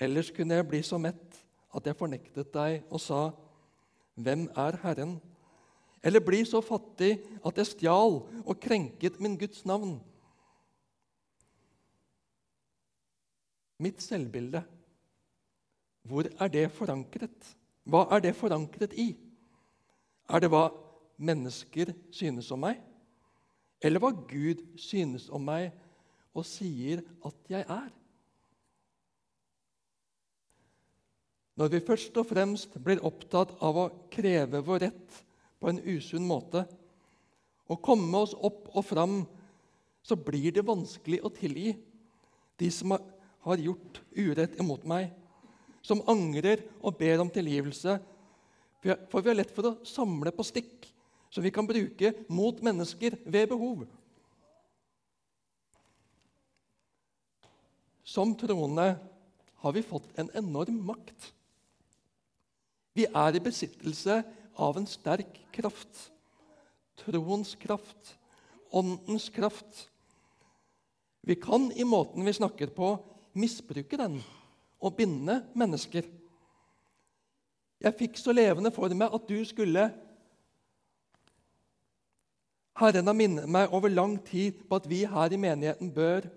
Ellers 0.00 0.30
kunne 0.34 0.58
jeg 0.58 0.68
bli 0.70 0.82
så 0.86 0.98
mett 1.02 1.38
at 1.74 1.86
jeg 1.86 1.98
fornektet 1.98 2.52
deg 2.54 2.86
og 2.90 3.02
sa, 3.02 3.22
Hvem 4.20 4.48
er 4.58 4.78
Herren? 4.82 5.18
Eller 6.02 6.24
bli 6.24 6.40
så 6.48 6.62
fattig 6.64 7.18
at 7.44 7.60
jeg 7.60 7.68
stjal 7.74 8.20
og 8.40 8.60
krenket 8.62 9.20
min 9.20 9.36
Guds 9.40 9.64
navn. 9.68 9.98
Mitt 13.80 14.02
selvbilde, 14.04 14.62
hvor 16.04 16.28
er 16.40 16.52
det 16.52 16.66
forankret? 16.76 17.52
Hva 17.88 18.06
er 18.12 18.24
det 18.24 18.36
forankret 18.36 18.96
i? 18.96 19.12
Er 20.28 20.42
det 20.42 20.50
hva 20.52 20.68
mennesker 21.20 21.92
synes 22.12 22.50
om 22.52 22.62
meg, 22.64 22.80
eller 23.80 24.00
hva 24.00 24.12
Gud 24.12 24.60
synes 24.80 25.28
om 25.32 25.44
meg 25.48 25.72
og 26.36 26.44
sier 26.48 27.02
at 27.26 27.50
jeg 27.52 27.64
er? 27.64 27.88
Når 31.60 31.72
vi 31.74 31.82
først 31.84 32.16
og 32.16 32.28
fremst 32.28 32.76
blir 32.80 33.02
opptatt 33.04 33.52
av 33.60 33.76
å 33.76 33.90
kreve 34.12 34.62
vår 34.64 34.86
rett 34.86 35.18
på 35.60 35.70
en 35.70 35.80
usunn 35.84 36.26
måte 36.26 36.64
Å 37.70 37.76
komme 37.78 38.18
oss 38.18 38.32
opp 38.34 38.66
og 38.74 38.82
fram, 38.82 39.20
så 40.02 40.16
blir 40.18 40.50
det 40.56 40.66
vanskelig 40.66 41.20
å 41.22 41.30
tilgi 41.30 41.76
de 42.58 42.70
som 42.74 42.96
har 43.46 43.62
gjort 43.62 44.00
urett 44.10 44.56
imot 44.58 44.82
meg, 44.90 45.12
som 45.86 46.02
angrer 46.10 46.64
og 46.82 46.96
ber 46.98 47.22
om 47.22 47.30
tilgivelse. 47.30 47.94
For 48.82 49.22
vi 49.22 49.30
har 49.30 49.38
lett 49.38 49.54
for 49.54 49.70
å 49.70 49.76
samle 49.86 50.32
på 50.34 50.48
stikk 50.48 50.88
som 51.30 51.46
vi 51.46 51.52
kan 51.54 51.68
bruke 51.68 52.10
mot 52.26 52.58
mennesker 52.58 53.20
ved 53.22 53.52
behov. 53.52 53.86
Som 58.02 58.34
troende 58.34 58.96
har 59.62 59.78
vi 59.78 59.86
fått 59.86 60.10
en 60.18 60.32
enorm 60.34 60.82
makt. 60.90 61.30
Vi 62.98 63.06
er 63.06 63.36
i 63.38 63.44
besittelse 63.46 64.18
av, 64.24 64.36
av 64.60 64.78
en 64.78 64.88
sterk 64.88 65.40
kraft. 65.54 66.10
Troens 67.00 67.54
kraft, 67.60 68.16
åndens 68.70 69.30
kraft. 69.32 69.86
Vi 71.24 71.36
kan 71.40 71.70
i 71.72 71.84
måten 71.84 72.24
vi 72.24 72.36
snakker 72.36 72.72
på, 72.76 72.92
misbruke 73.32 73.96
den 73.96 74.20
og 74.80 74.96
binde 74.96 75.40
mennesker. 75.56 76.04
Jeg 77.80 77.96
fikk 77.96 78.20
så 78.20 78.34
levende 78.36 78.72
for 78.74 78.92
meg 78.92 79.12
at 79.16 79.28
du 79.28 79.38
skulle 79.48 79.88
Herren 82.80 83.10
har 83.10 83.16
minnet 83.16 83.48
meg 83.50 83.72
over 83.76 83.92
lang 83.92 84.14
tid 84.24 84.62
på 84.68 84.78
at 84.80 84.86
vi 84.88 85.02
her 85.08 85.32
i 85.32 85.40
menigheten 85.40 85.90
bør 85.92 86.28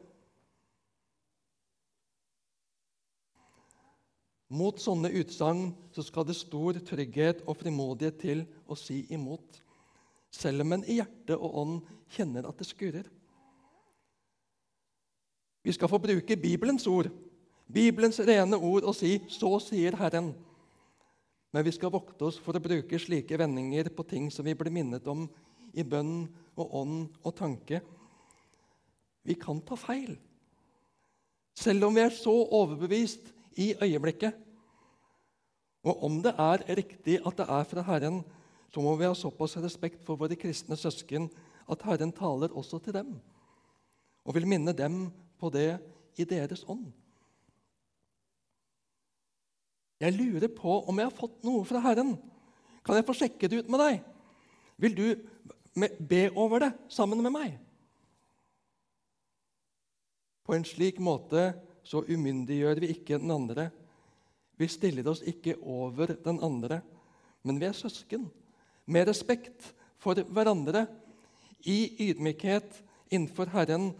Mot 4.53 4.77
sånne 4.77 5.09
utsagn 5.17 5.71
skal 5.97 6.27
det 6.27 6.35
stor 6.37 6.77
trygghet 6.85 7.41
og 7.49 7.57
frimodighet 7.57 8.19
til 8.21 8.43
å 8.69 8.77
si 8.77 8.99
imot, 9.13 9.57
selv 10.33 10.61
om 10.61 10.75
en 10.75 10.85
i 10.85 10.99
hjerte 10.99 11.37
og 11.39 11.57
ånd 11.63 11.91
kjenner 12.13 12.45
at 12.45 12.59
det 12.61 12.67
skurrer. 12.69 13.07
Vi 15.63 15.73
skal 15.73 15.89
få 15.89 15.97
bruke 16.03 16.37
Bibelens 16.37 16.85
ord, 16.91 17.09
Bibelens 17.71 18.19
rene 18.19 18.59
ord, 18.59 18.83
og 18.83 18.95
si 18.95 19.17
'Så 19.27 19.59
sier 19.59 19.95
Herren'. 19.95 20.33
Men 21.53 21.65
vi 21.65 21.71
skal 21.71 21.93
vokte 21.93 22.25
oss 22.25 22.37
for 22.37 22.53
å 22.53 22.61
bruke 22.61 22.99
slike 22.99 23.37
vendinger 23.37 23.89
på 23.89 24.03
ting 24.07 24.29
som 24.29 24.45
vi 24.45 24.53
blir 24.53 24.71
minnet 24.71 25.07
om 25.07 25.29
i 25.73 25.83
bønn 25.83 26.27
og 26.57 26.73
ånd 26.73 27.09
og 27.23 27.35
tanke. 27.35 27.81
Vi 29.23 29.33
kan 29.33 29.61
ta 29.61 29.75
feil, 29.75 30.17
selv 31.55 31.85
om 31.85 31.95
vi 31.95 32.01
er 32.01 32.09
så 32.09 32.33
overbevist 32.51 33.31
i 33.55 33.73
øyeblikket. 33.81 34.42
Og 35.83 36.03
om 36.07 36.21
det 36.23 36.33
er 36.39 36.63
riktig 36.77 37.19
at 37.25 37.37
det 37.37 37.47
er 37.49 37.67
fra 37.67 37.83
Herren, 37.87 38.21
så 38.73 38.81
må 38.81 38.95
vi 38.97 39.05
ha 39.05 39.13
såpass 39.13 39.57
respekt 39.61 40.01
for 40.05 40.17
våre 40.17 40.37
kristne 40.39 40.77
søsken 40.79 41.27
at 41.69 41.83
Herren 41.85 42.13
taler 42.15 42.55
også 42.55 42.79
til 42.83 42.95
dem 42.95 43.15
og 44.23 44.35
vil 44.37 44.47
minne 44.47 44.71
dem 44.71 45.09
på 45.39 45.49
det 45.51 45.75
i 46.15 46.23
deres 46.27 46.63
ånd. 46.71 46.85
Jeg 49.99 50.15
lurer 50.15 50.49
på 50.51 50.79
om 50.87 50.99
jeg 50.99 51.07
har 51.07 51.15
fått 51.15 51.43
noe 51.47 51.63
fra 51.67 51.81
Herren. 51.83 52.15
Kan 52.83 52.97
jeg 52.97 53.07
få 53.07 53.15
sjekke 53.15 53.49
det 53.51 53.63
ut 53.63 53.69
med 53.71 53.83
deg? 53.83 53.99
Vil 54.83 54.97
du 54.97 55.05
be 55.99 56.23
over 56.35 56.65
det 56.65 56.71
sammen 56.91 57.21
med 57.23 57.31
meg? 57.35 57.53
På 60.43 60.55
en 60.55 60.65
slik 60.67 60.99
måte 61.03 61.53
så 61.87 62.03
umyndiggjør 62.03 62.83
vi 62.83 62.91
ikke 62.95 63.19
den 63.19 63.31
andre. 63.31 63.69
Vi 64.63 64.69
stiller 64.71 65.07
oss 65.11 65.19
ikke 65.27 65.57
over 65.59 66.13
den 66.23 66.39
andre, 66.43 66.79
men 67.43 67.59
vi 67.59 67.67
er 67.67 67.75
søsken. 67.75 68.29
Med 68.85 69.09
respekt 69.09 69.73
for 69.99 70.15
hverandre, 70.15 70.85
i 71.63 72.09
ydmykhet 72.09 72.79
innenfor 73.11 73.51
Herren, 73.51 73.91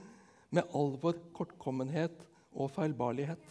med 0.51 0.67
all 0.75 0.97
vår 1.01 1.19
kortkommenhet 1.35 2.25
og 2.51 2.71
feilbarlighet. 2.75 3.43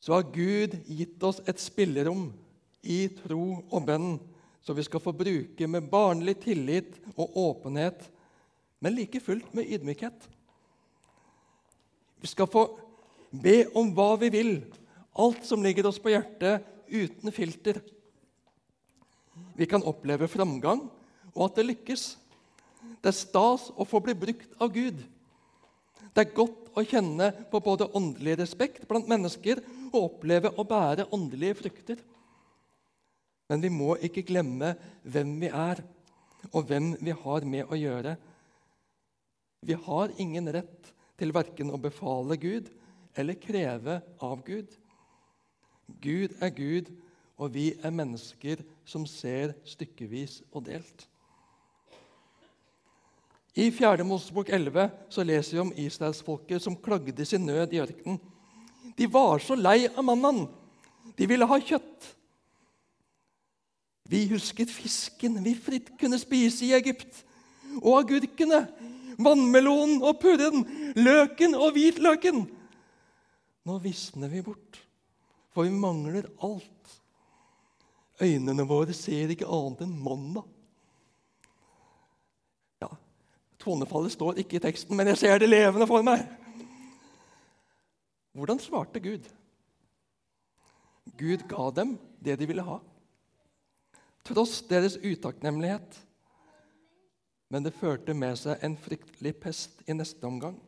Så 0.00 0.16
har 0.16 0.28
Gud 0.32 0.76
gitt 0.88 1.24
oss 1.24 1.40
et 1.48 1.60
spillerom 1.60 2.30
i 2.82 3.00
tro 3.22 3.42
og 3.68 3.88
bønn, 3.88 4.14
som 4.64 4.76
vi 4.76 4.84
skal 4.84 5.02
få 5.02 5.12
bruke 5.16 5.68
med 5.68 5.88
barnlig 5.90 6.38
tillit 6.44 6.96
og 7.16 7.36
åpenhet 7.48 8.08
men 8.80 8.94
like 8.94 9.20
fullt 9.20 9.54
med 9.54 9.66
ydmykhet. 9.66 10.28
Vi 12.20 12.30
skal 12.30 12.48
få 12.50 12.64
be 13.30 13.62
om 13.78 13.90
hva 13.94 14.14
vi 14.20 14.30
vil, 14.32 14.52
alt 15.18 15.44
som 15.46 15.62
ligger 15.64 15.88
oss 15.90 16.00
på 16.02 16.12
hjertet, 16.12 16.64
uten 16.88 17.32
filter. 17.34 17.80
Vi 19.58 19.66
kan 19.68 19.84
oppleve 19.84 20.28
framgang 20.30 20.86
og 21.34 21.42
at 21.44 21.58
det 21.58 21.66
lykkes. 21.68 22.04
Det 23.02 23.10
er 23.10 23.16
stas 23.16 23.68
å 23.76 23.86
få 23.86 24.00
bli 24.02 24.14
brukt 24.18 24.54
av 24.62 24.72
Gud. 24.74 25.02
Det 26.14 26.24
er 26.24 26.34
godt 26.34 26.70
å 26.78 26.84
kjenne 26.86 27.30
på 27.50 27.60
både 27.62 27.90
åndelig 27.98 28.38
respekt 28.40 28.86
blant 28.88 29.10
mennesker 29.10 29.60
og 29.90 30.00
oppleve 30.00 30.54
å 30.56 30.64
bære 30.66 31.10
åndelige 31.14 31.58
frukter. 31.60 32.00
Men 33.48 33.62
vi 33.62 33.70
må 33.72 33.94
ikke 34.04 34.26
glemme 34.26 34.74
hvem 35.04 35.36
vi 35.42 35.52
er, 35.52 35.82
og 36.52 36.68
hvem 36.68 36.92
vi 37.02 37.14
har 37.22 37.46
med 37.48 37.68
å 37.68 37.78
gjøre 37.78 38.16
vi 39.60 39.74
har 39.74 40.12
ingen 40.22 40.46
rett 40.52 40.92
til 41.18 41.34
verken 41.34 41.72
å 41.74 41.80
befale 41.82 42.38
Gud 42.40 42.70
eller 43.18 43.38
kreve 43.40 43.98
av 44.22 44.42
Gud. 44.46 44.70
Gud 46.00 46.34
er 46.44 46.50
Gud, 46.54 46.90
og 47.38 47.54
vi 47.54 47.72
er 47.82 47.94
mennesker 47.94 48.62
som 48.86 49.06
ser 49.06 49.54
stykkevis 49.66 50.40
og 50.52 50.66
delt. 50.68 51.06
I 53.58 53.70
4. 53.74 54.04
Mosebok 54.06 54.52
11 54.54 54.84
så 55.10 55.24
leser 55.26 55.56
vi 55.56 55.62
om 55.64 55.72
israelsfolket 55.74 56.62
som 56.62 56.76
klagde 56.78 57.24
sin 57.26 57.46
nød 57.46 57.72
i 57.74 57.80
ørkenen. 57.82 58.20
De 58.98 59.06
var 59.10 59.42
så 59.42 59.56
lei 59.58 59.88
av 59.88 60.04
mannen. 60.06 60.44
De 61.18 61.26
ville 61.26 61.46
ha 61.46 61.58
kjøtt. 61.58 62.12
Vi 64.08 64.22
husket 64.30 64.70
fisken 64.72 65.40
vi 65.44 65.56
fritt 65.58 65.90
kunne 66.00 66.20
spise 66.20 66.64
i 66.68 66.72
Egypt, 66.76 67.24
og 67.82 67.98
agurkene 67.98 68.62
vannmelonen 69.18 70.02
og 70.06 70.20
purren, 70.22 70.64
løken 70.96 71.56
og 71.58 71.74
hvitløken. 71.76 72.44
Nå 73.68 73.78
visner 73.84 74.30
vi 74.32 74.42
bort, 74.46 74.80
for 75.52 75.66
vi 75.66 75.74
mangler 75.74 76.30
alt. 76.46 76.94
Øynene 78.22 78.66
våre 78.66 78.94
ser 78.96 79.30
ikke 79.30 79.46
annet 79.46 79.84
enn 79.84 79.98
mandag. 80.02 80.46
Ja, 82.82 82.90
Tonefallet 83.62 84.14
står 84.14 84.40
ikke 84.42 84.58
i 84.58 84.62
teksten, 84.64 84.96
men 84.98 85.10
jeg 85.12 85.20
ser 85.22 85.42
det 85.42 85.50
levende 85.50 85.86
for 85.90 86.06
meg. 86.06 86.24
Hvordan 88.38 88.62
svarte 88.62 89.02
Gud? 89.02 89.26
Gud 91.18 91.46
ga 91.50 91.70
dem 91.74 91.96
det 92.22 92.36
de 92.38 92.46
ville 92.46 92.64
ha, 92.66 92.78
tross 94.26 94.60
deres 94.68 94.98
utakknemlighet. 95.00 95.96
Men 97.48 97.64
det 97.64 97.76
førte 97.76 98.14
med 98.14 98.36
seg 98.36 98.60
en 98.64 98.76
fryktelig 98.76 99.34
pest 99.40 99.82
i 99.88 99.96
neste 99.96 100.24
omgang. 100.28 100.58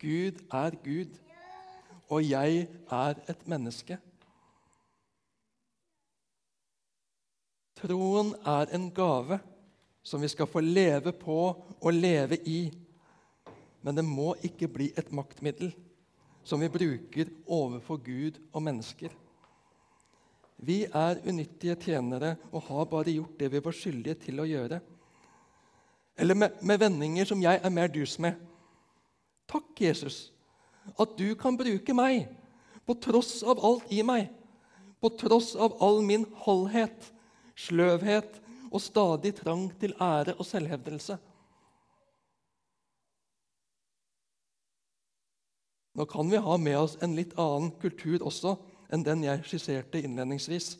Gud 0.00 0.40
er 0.52 0.76
Gud, 0.84 1.16
og 2.08 2.24
jeg 2.24 2.66
er 2.90 3.20
et 3.28 3.46
menneske. 3.48 3.96
Troen 7.80 8.34
er 8.44 8.72
en 8.76 8.90
gave 8.92 9.40
som 10.04 10.20
vi 10.20 10.28
skal 10.28 10.48
få 10.48 10.60
leve 10.60 11.12
på 11.16 11.38
og 11.80 11.92
leve 11.96 12.36
i. 12.44 12.60
Men 13.80 13.96
det 13.96 14.04
må 14.04 14.34
ikke 14.44 14.68
bli 14.68 14.90
et 14.96 15.12
maktmiddel 15.12 15.72
som 16.44 16.60
vi 16.60 16.68
bruker 16.72 17.32
overfor 17.46 18.00
Gud 18.04 18.40
og 18.52 18.62
mennesker. 18.64 19.12
Vi 20.60 20.82
er 20.84 21.20
unyttige 21.24 21.76
tjenere 21.80 22.34
og 22.52 22.66
har 22.68 22.88
bare 22.90 23.14
gjort 23.14 23.38
det 23.40 23.48
vi 23.52 23.62
var 23.64 23.76
skyldige 23.76 24.18
til 24.26 24.42
å 24.42 24.48
gjøre. 24.48 24.80
Eller 26.20 26.36
med, 26.36 26.58
med 26.60 26.82
vendinger 26.82 27.30
som 27.30 27.40
jeg 27.40 27.62
er 27.64 27.72
mer 27.72 27.88
dus 27.88 28.18
med. 28.20 28.36
Takk, 29.48 29.72
Jesus, 29.80 30.28
at 31.00 31.16
du 31.16 31.32
kan 31.38 31.56
bruke 31.58 31.96
meg 31.96 32.28
på 32.84 32.96
tross 33.00 33.40
av 33.46 33.62
alt 33.64 33.88
i 33.88 34.02
meg. 34.04 34.28
På 35.00 35.08
tross 35.16 35.54
av 35.56 35.78
all 35.80 36.02
min 36.04 36.26
holdhet, 36.44 37.08
sløvhet 37.56 38.36
og 38.68 38.82
stadig 38.84 39.32
trang 39.40 39.70
til 39.80 39.96
ære 39.96 40.36
og 40.36 40.44
selvhevdelse. 40.44 41.16
Nå 45.96 46.04
kan 46.06 46.28
vi 46.30 46.38
ha 46.38 46.56
med 46.60 46.76
oss 46.78 46.98
en 47.02 47.16
litt 47.16 47.32
annen 47.40 47.72
kultur 47.80 48.20
også 48.28 48.54
enn 48.90 49.04
den 49.06 49.24
jeg 49.24 49.44
skisserte 49.46 50.02
innledningsvis. 50.02 50.74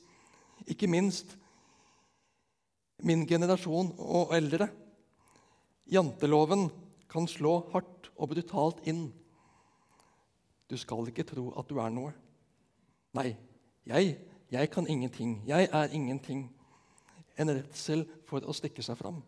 Ikke 0.69 0.91
minst 0.91 1.37
min 3.07 3.25
generasjon 3.27 3.95
og 3.99 4.35
eldre. 4.37 4.69
Janteloven 5.91 6.69
kan 7.11 7.27
slå 7.31 7.57
hardt 7.73 8.11
og 8.17 8.33
brutalt 8.35 8.83
inn. 8.91 9.09
Du 10.71 10.77
skal 10.79 11.09
ikke 11.11 11.27
tro 11.27 11.49
at 11.59 11.71
du 11.71 11.81
er 11.83 11.91
noe. 11.91 12.13
Nei, 13.17 13.33
jeg, 13.89 14.15
jeg 14.53 14.71
kan 14.71 14.87
ingenting. 14.87 15.41
Jeg 15.49 15.69
er 15.73 15.95
ingenting. 15.97 16.45
En 17.41 17.51
redsel 17.51 18.05
for 18.29 18.45
å 18.45 18.55
stikke 18.55 18.85
seg 18.85 18.99
fram. 19.01 19.23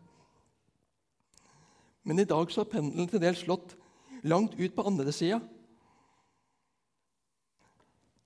Men 2.03 2.19
i 2.19 2.27
dag 2.27 2.51
så 2.51 2.63
har 2.63 2.71
pendelen 2.71 3.09
til 3.09 3.21
dels 3.23 3.43
slått 3.43 3.75
langt 4.27 4.55
ut 4.59 4.75
på 4.75 4.85
andre 4.87 5.11
sida. 5.15 5.39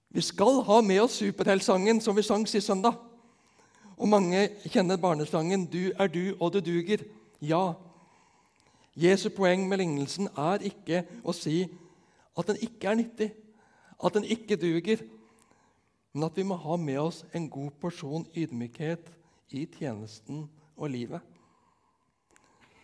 Vi 0.10 0.22
skal 0.22 0.62
ha 0.63 0.82
med 0.82 1.02
oss 1.02 1.20
superheltsangen 1.20 2.02
som 2.02 2.15
vi 2.15 2.24
sang 2.24 2.48
sist 2.48 2.67
søndag. 2.67 2.96
Og 3.98 4.08
mange 4.08 4.50
kjenner 4.70 4.98
barnesangen 4.98 5.65
'Du 5.65 5.91
er 6.00 6.08
du, 6.08 6.36
og 6.39 6.54
du 6.54 6.60
duger'. 6.60 7.06
Ja, 7.41 7.74
Jesu 8.96 9.30
poeng 9.30 9.67
med 9.70 9.78
lignelsen 9.78 10.30
er 10.38 10.63
ikke 10.65 11.04
å 11.24 11.34
si 11.34 11.67
at 12.38 12.48
den 12.48 12.58
ikke 12.62 12.89
er 12.89 12.96
nyttig, 12.98 13.34
at 14.06 14.13
den 14.13 14.24
ikke 14.24 14.58
duger, 14.58 15.04
men 16.13 16.24
at 16.24 16.38
vi 16.38 16.43
må 16.43 16.56
ha 16.56 16.78
med 16.82 16.98
oss 16.98 17.26
en 17.34 17.50
god 17.50 17.72
porsjon 17.82 18.26
ydmykhet 18.34 19.12
i 19.54 19.65
tjenesten 19.65 20.50
og 20.76 20.89
livet. 20.89 21.22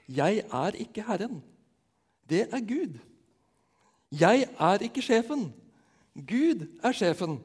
Jeg 0.10 0.44
er 0.54 0.78
ikke 0.78 1.06
Herren. 1.08 1.42
Det 2.30 2.48
er 2.52 2.62
Gud. 2.62 3.00
Jeg 4.12 4.48
er 4.60 4.86
ikke 4.86 5.02
sjefen. 5.02 5.54
Gud 6.14 6.68
er 6.84 6.94
sjefen. 6.94 7.40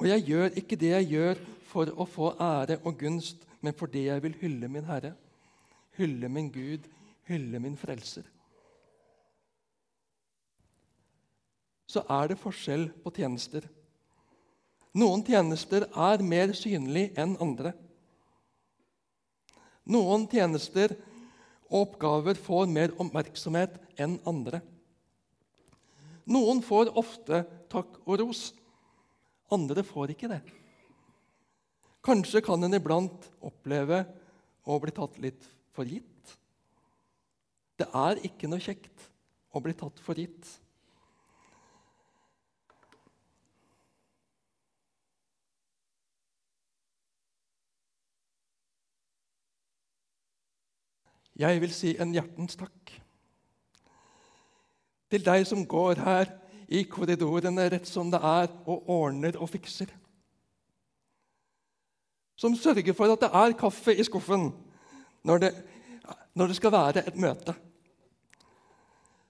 Og 0.00 0.08
jeg 0.08 0.24
gjør 0.28 0.56
ikke 0.58 0.76
det 0.76 0.92
jeg 0.92 1.08
gjør 1.14 1.40
for 1.70 1.92
å 1.96 2.06
få 2.08 2.32
ære 2.40 2.80
og 2.84 2.98
gunst, 3.00 3.46
men 3.62 3.74
fordi 3.76 4.06
jeg 4.08 4.22
vil 4.24 4.36
hylle 4.40 4.68
min 4.68 4.84
Herre, 4.84 5.14
hylle 5.96 6.28
min 6.28 6.50
Gud, 6.52 6.88
hylle 7.30 7.60
min 7.62 7.76
frelser. 7.78 8.26
Så 11.86 12.02
er 12.08 12.32
det 12.32 12.40
forskjell 12.40 12.88
på 13.04 13.12
tjenester. 13.14 13.64
Noen 14.96 15.24
tjenester 15.24 15.86
er 15.88 16.24
mer 16.24 16.52
synlige 16.56 17.14
enn 17.20 17.36
andre. 17.40 17.72
Noen 19.88 20.26
tjenester 20.30 20.94
og 21.72 21.86
oppgaver 21.86 22.36
får 22.36 22.68
mer 22.68 22.92
oppmerksomhet 23.00 23.78
enn 24.00 24.18
andre. 24.28 24.60
Noen 26.30 26.62
får 26.62 26.92
ofte 26.98 27.42
takk 27.72 27.98
og 28.04 28.20
ros. 28.20 28.50
Andre 29.52 29.82
får 29.84 30.14
ikke 30.14 30.30
det. 30.30 30.40
Kanskje 32.02 32.42
kan 32.42 32.62
en 32.64 32.74
iblant 32.74 33.28
oppleve 33.44 34.02
å 34.66 34.78
bli 34.82 34.94
tatt 34.94 35.18
litt 35.22 35.44
for 35.74 35.86
gitt. 35.86 36.34
Det 37.78 37.88
er 37.94 38.20
ikke 38.26 38.50
noe 38.50 38.62
kjekt 38.62 39.08
å 39.52 39.62
bli 39.62 39.74
tatt 39.78 40.02
for 40.02 40.18
gitt. 40.18 40.50
Jeg 51.42 51.62
vil 51.62 51.72
si 51.74 51.94
en 51.98 52.12
hjertens 52.14 52.58
takk 52.60 53.01
til 55.12 55.24
deg 55.24 55.44
som 55.48 55.66
går 55.68 56.00
her 56.00 56.30
i 56.72 56.86
korridorene 56.88 57.68
rett 57.74 57.88
som 57.88 58.08
det 58.12 58.20
er, 58.24 58.48
og 58.64 58.88
ordner 58.88 59.36
og 59.36 59.50
fikser. 59.52 59.90
Som 62.36 62.56
sørger 62.56 62.96
for 62.96 63.12
at 63.12 63.20
det 63.20 63.28
er 63.28 63.58
kaffe 63.58 63.94
i 63.94 64.04
skuffen 64.06 64.48
når 65.22 65.44
det, 65.44 65.52
når 66.34 66.50
det 66.50 66.56
skal 66.56 66.72
være 66.72 67.04
et 67.06 67.20
møte. 67.20 67.54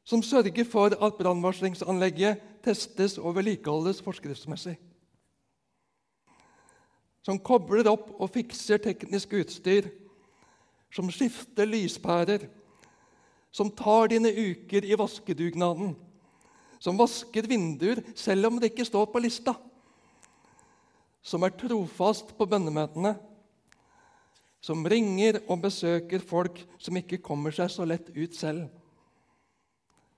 Som 0.04 0.22
sørger 0.22 0.64
for 0.64 0.94
at 0.94 1.18
brannvarslingsanlegget 1.18 2.40
testes 2.64 3.18
og 3.18 3.36
vedlikeholdes 3.36 4.02
forskriftsmessig. 4.02 4.78
Som 7.22 7.38
kobler 7.38 7.90
opp 7.90 8.08
og 8.18 8.30
fikser 8.34 8.82
teknisk 8.82 9.34
utstyr. 9.38 9.90
Som 10.94 11.10
skifter 11.10 11.68
lyspærer. 11.68 12.48
Som 13.52 13.70
tar 13.76 14.08
dine 14.08 14.32
uker 14.32 14.84
i 14.84 14.96
vaskedugnaden 14.96 15.92
som 16.82 16.98
vasker 16.98 17.46
vinduer 17.46 18.02
selv 18.18 18.48
om 18.48 18.58
det 18.58 18.72
ikke 18.72 18.86
står 18.88 19.06
på 19.12 19.22
lista, 19.22 19.54
som 21.22 21.44
er 21.46 21.54
trofast 21.54 22.32
på 22.34 22.46
bønnemøtene, 22.50 23.14
som 24.62 24.82
ringer 24.86 25.38
og 25.46 25.62
besøker 25.62 26.22
folk 26.26 26.58
som 26.82 26.98
ikke 26.98 27.20
kommer 27.22 27.54
seg 27.54 27.70
så 27.70 27.86
lett 27.86 28.10
ut 28.14 28.34
selv, 28.34 28.66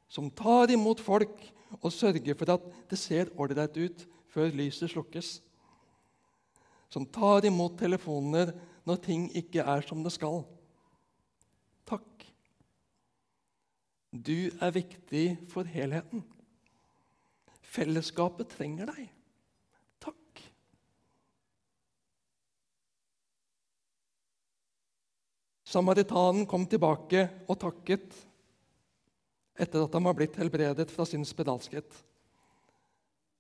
som 0.09 0.31
tar 0.33 0.73
imot 0.73 1.03
folk 1.05 1.37
og 1.83 1.93
sørger 1.93 2.37
for 2.39 2.57
at 2.57 2.65
det 2.89 3.01
ser 3.01 3.33
ålreit 3.41 3.77
ut 3.77 4.09
før 4.33 4.53
lyset 4.57 4.93
slukkes, 4.95 5.37
som 6.89 7.05
tar 7.05 7.45
imot 7.45 7.77
telefoner 7.77 8.55
når 8.89 9.05
ting 9.05 9.29
ikke 9.37 9.65
er 9.69 9.85
som 9.85 10.01
det 10.05 10.13
skal. 10.17 10.45
Takk. 11.89 12.09
Du 14.15 14.47
er 14.63 14.71
viktig 14.71 15.25
for 15.51 15.67
helheten. 15.67 16.23
Fellesskapet 17.75 18.53
trenger 18.55 18.93
deg. 18.93 19.09
Takk. 20.05 20.43
Samaritanen 25.67 26.47
kom 26.47 26.69
tilbake 26.71 27.27
og 27.49 27.59
takket 27.65 28.15
etter 29.59 29.83
at 29.83 29.97
han 29.99 30.07
var 30.07 30.15
blitt 30.19 30.39
helbredet 30.39 30.87
fra 30.95 31.07
sin 31.07 31.27
spedalskhet. 31.27 31.91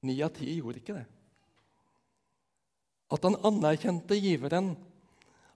Ni 0.02 0.18
av 0.26 0.34
ti 0.34 0.56
gjorde 0.58 0.82
ikke 0.82 0.98
det. 0.98 1.06
At 3.14 3.22
han 3.26 3.38
anerkjente 3.46 4.18
giveren, 4.18 4.74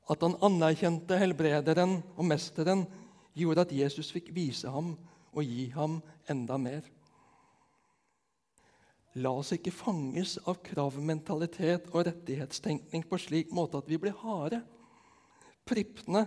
at 0.08 0.22
han 0.22 0.38
anerkjente 0.46 1.18
helbrederen 1.18 1.98
og 2.14 2.26
mesteren, 2.30 2.86
gjorde 3.36 3.66
at 3.66 3.74
Jesus 3.74 4.12
fikk 4.14 4.30
vise 4.34 4.70
ham 4.70 4.94
og 5.32 5.44
gi 5.44 5.68
ham 5.74 6.00
enda 6.30 6.56
mer. 6.60 6.86
La 9.18 9.32
oss 9.34 9.50
ikke 9.56 9.74
fanges 9.74 10.36
av 10.46 10.60
kravmentalitet 10.62 11.88
og 11.90 12.04
rettighetstenkning 12.06 13.06
på 13.08 13.18
slik 13.18 13.50
måte 13.54 13.80
at 13.80 13.88
vi 13.90 13.98
blir 14.00 14.14
harde, 14.20 14.60
pripne, 15.66 16.26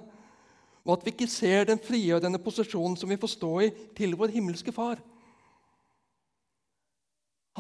og 0.82 0.96
at 0.96 1.06
vi 1.06 1.14
ikke 1.14 1.30
ser 1.30 1.68
den 1.70 1.80
frigjørende 1.82 2.42
posisjonen 2.42 2.98
som 2.98 3.12
vi 3.12 3.20
får 3.22 3.36
stå 3.36 3.52
i 3.68 3.70
til 3.98 4.18
vår 4.18 4.34
himmelske 4.34 4.74
Far. 4.74 5.00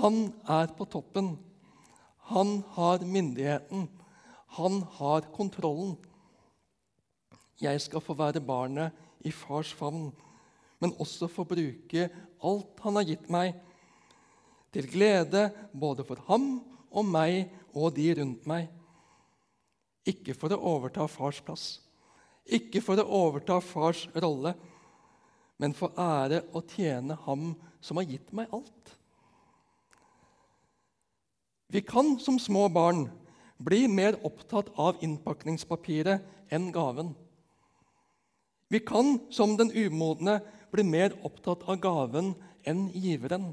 Han 0.01 0.31
er 0.49 0.71
på 0.73 0.87
toppen. 0.89 1.35
Han 2.31 2.61
har 2.75 3.03
myndigheten. 3.05 3.89
Han 4.57 4.81
har 4.97 5.27
kontrollen. 5.35 5.97
Jeg 7.61 7.81
skal 7.81 8.01
få 8.01 8.15
være 8.17 8.41
barnet 8.41 8.95
i 9.25 9.31
fars 9.33 9.73
favn, 9.77 10.09
men 10.81 10.95
også 10.99 11.29
få 11.29 11.45
bruke 11.47 12.07
alt 12.41 12.83
han 12.85 12.97
har 12.97 13.07
gitt 13.07 13.27
meg 13.31 13.57
til 14.71 14.87
glede 14.89 15.49
både 15.73 16.05
for 16.07 16.21
ham 16.29 16.53
og 16.91 17.07
meg 17.07 17.51
og 17.75 17.93
de 17.95 18.07
rundt 18.17 18.47
meg. 18.49 18.69
Ikke 20.07 20.33
for 20.33 20.53
å 20.53 20.61
overta 20.73 21.05
fars 21.11 21.41
plass, 21.45 21.65
ikke 22.45 22.81
for 22.83 22.99
å 22.99 23.05
overta 23.21 23.59
fars 23.61 24.07
rolle, 24.15 24.55
men 25.61 25.75
for 25.77 25.93
ære 25.99 26.41
å 26.57 26.63
tjene 26.65 27.19
ham 27.27 27.51
som 27.83 27.99
har 27.99 28.09
gitt 28.09 28.31
meg 28.33 28.49
alt. 28.55 28.95
Vi 31.71 31.83
kan 31.85 32.17
som 32.19 32.39
små 32.41 32.65
barn 32.73 33.05
bli 33.61 33.85
mer 33.87 34.17
opptatt 34.27 34.71
av 34.81 34.99
innpakningspapiret 35.05 36.25
enn 36.51 36.71
gaven. 36.73 37.13
Vi 38.71 38.79
kan 38.79 39.17
som 39.29 39.57
den 39.59 39.71
umodne 39.75 40.39
bli 40.71 40.85
mer 40.87 41.17
opptatt 41.27 41.65
av 41.67 41.79
gaven 41.83 42.31
enn 42.63 42.85
giveren. 42.95 43.49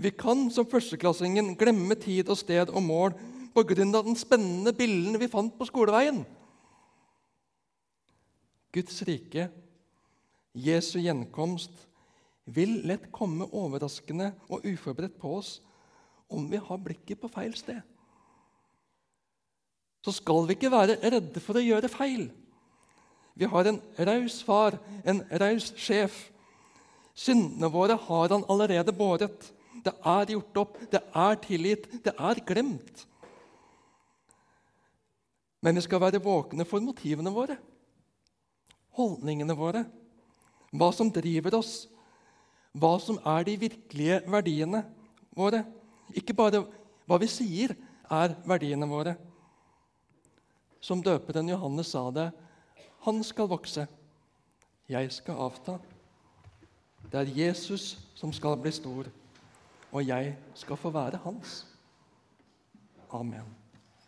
Vi 0.00 0.10
kan 0.16 0.46
som 0.50 0.68
førsteklassingen 0.68 1.52
glemme 1.60 1.98
tid 2.00 2.32
og 2.32 2.40
sted 2.40 2.72
og 2.72 2.82
mål 2.82 3.18
pga. 3.52 3.74
den 3.74 4.16
spennende 4.16 4.72
bilden 4.72 5.20
vi 5.20 5.28
fant 5.28 5.58
på 5.58 5.68
skoleveien. 5.68 6.24
Guds 8.72 9.02
rike, 9.02 9.50
Jesu 10.54 10.98
gjenkomst, 10.98 11.88
vil 12.44 12.80
lett 12.88 13.12
komme 13.12 13.44
overraskende 13.52 14.32
og 14.48 14.64
uforberedt 14.64 15.18
på 15.20 15.36
oss 15.36 15.60
om 16.32 16.48
vi 16.50 16.56
har 16.56 16.80
blikket 16.80 17.20
på 17.20 17.28
feil 17.28 17.52
sted. 17.54 17.82
Så 20.02 20.16
skal 20.16 20.48
vi 20.48 20.56
ikke 20.56 20.72
være 20.72 20.96
redde 21.04 21.40
for 21.40 21.60
å 21.60 21.62
gjøre 21.62 21.92
feil. 21.92 22.30
Vi 23.34 23.48
har 23.48 23.64
en 23.64 23.80
raus 23.96 24.42
far, 24.44 24.78
en 25.04 25.22
raus 25.40 25.72
sjef. 25.76 26.28
Syndene 27.14 27.68
våre 27.72 27.96
har 28.08 28.32
han 28.32 28.44
allerede 28.48 28.92
båret 28.96 29.52
det 29.82 29.92
er 30.06 30.30
gjort 30.34 30.60
opp, 30.62 30.76
det 30.90 31.00
er 31.00 31.38
tilgitt, 31.42 31.88
det 32.04 32.12
er 32.14 32.40
glemt. 32.46 33.06
Men 35.62 35.78
vi 35.78 35.84
skal 35.84 36.02
være 36.02 36.22
våkne 36.22 36.66
for 36.68 36.82
motivene 36.84 37.32
våre, 37.34 37.56
holdningene 38.98 39.56
våre, 39.58 39.84
hva 40.72 40.90
som 40.94 41.10
driver 41.12 41.58
oss, 41.58 41.86
hva 42.72 42.94
som 43.02 43.18
er 43.28 43.46
de 43.46 43.58
virkelige 43.66 44.20
verdiene 44.32 44.84
våre. 45.36 45.64
Ikke 46.16 46.36
bare 46.36 46.62
hva 47.08 47.18
vi 47.20 47.28
sier 47.30 47.74
er 48.12 48.36
verdiene 48.48 48.88
våre. 48.88 49.16
Som 50.82 51.02
døperen 51.04 51.50
Johannes 51.52 51.92
sa 51.94 52.08
det, 52.14 52.30
han 53.02 53.22
skal 53.24 53.50
vokse, 53.50 53.86
jeg 54.88 55.12
skal 55.12 55.34
avta. 55.34 55.78
Det 57.12 57.20
er 57.20 57.34
Jesus 57.46 57.98
som 58.14 58.32
skal 58.32 58.56
bli 58.62 58.70
stor 58.70 59.10
og 59.92 60.06
jeg 60.06 60.36
skal 60.54 60.76
få 60.76 60.90
være 60.90 61.20
hans. 61.24 61.66
Amen. 63.10 63.61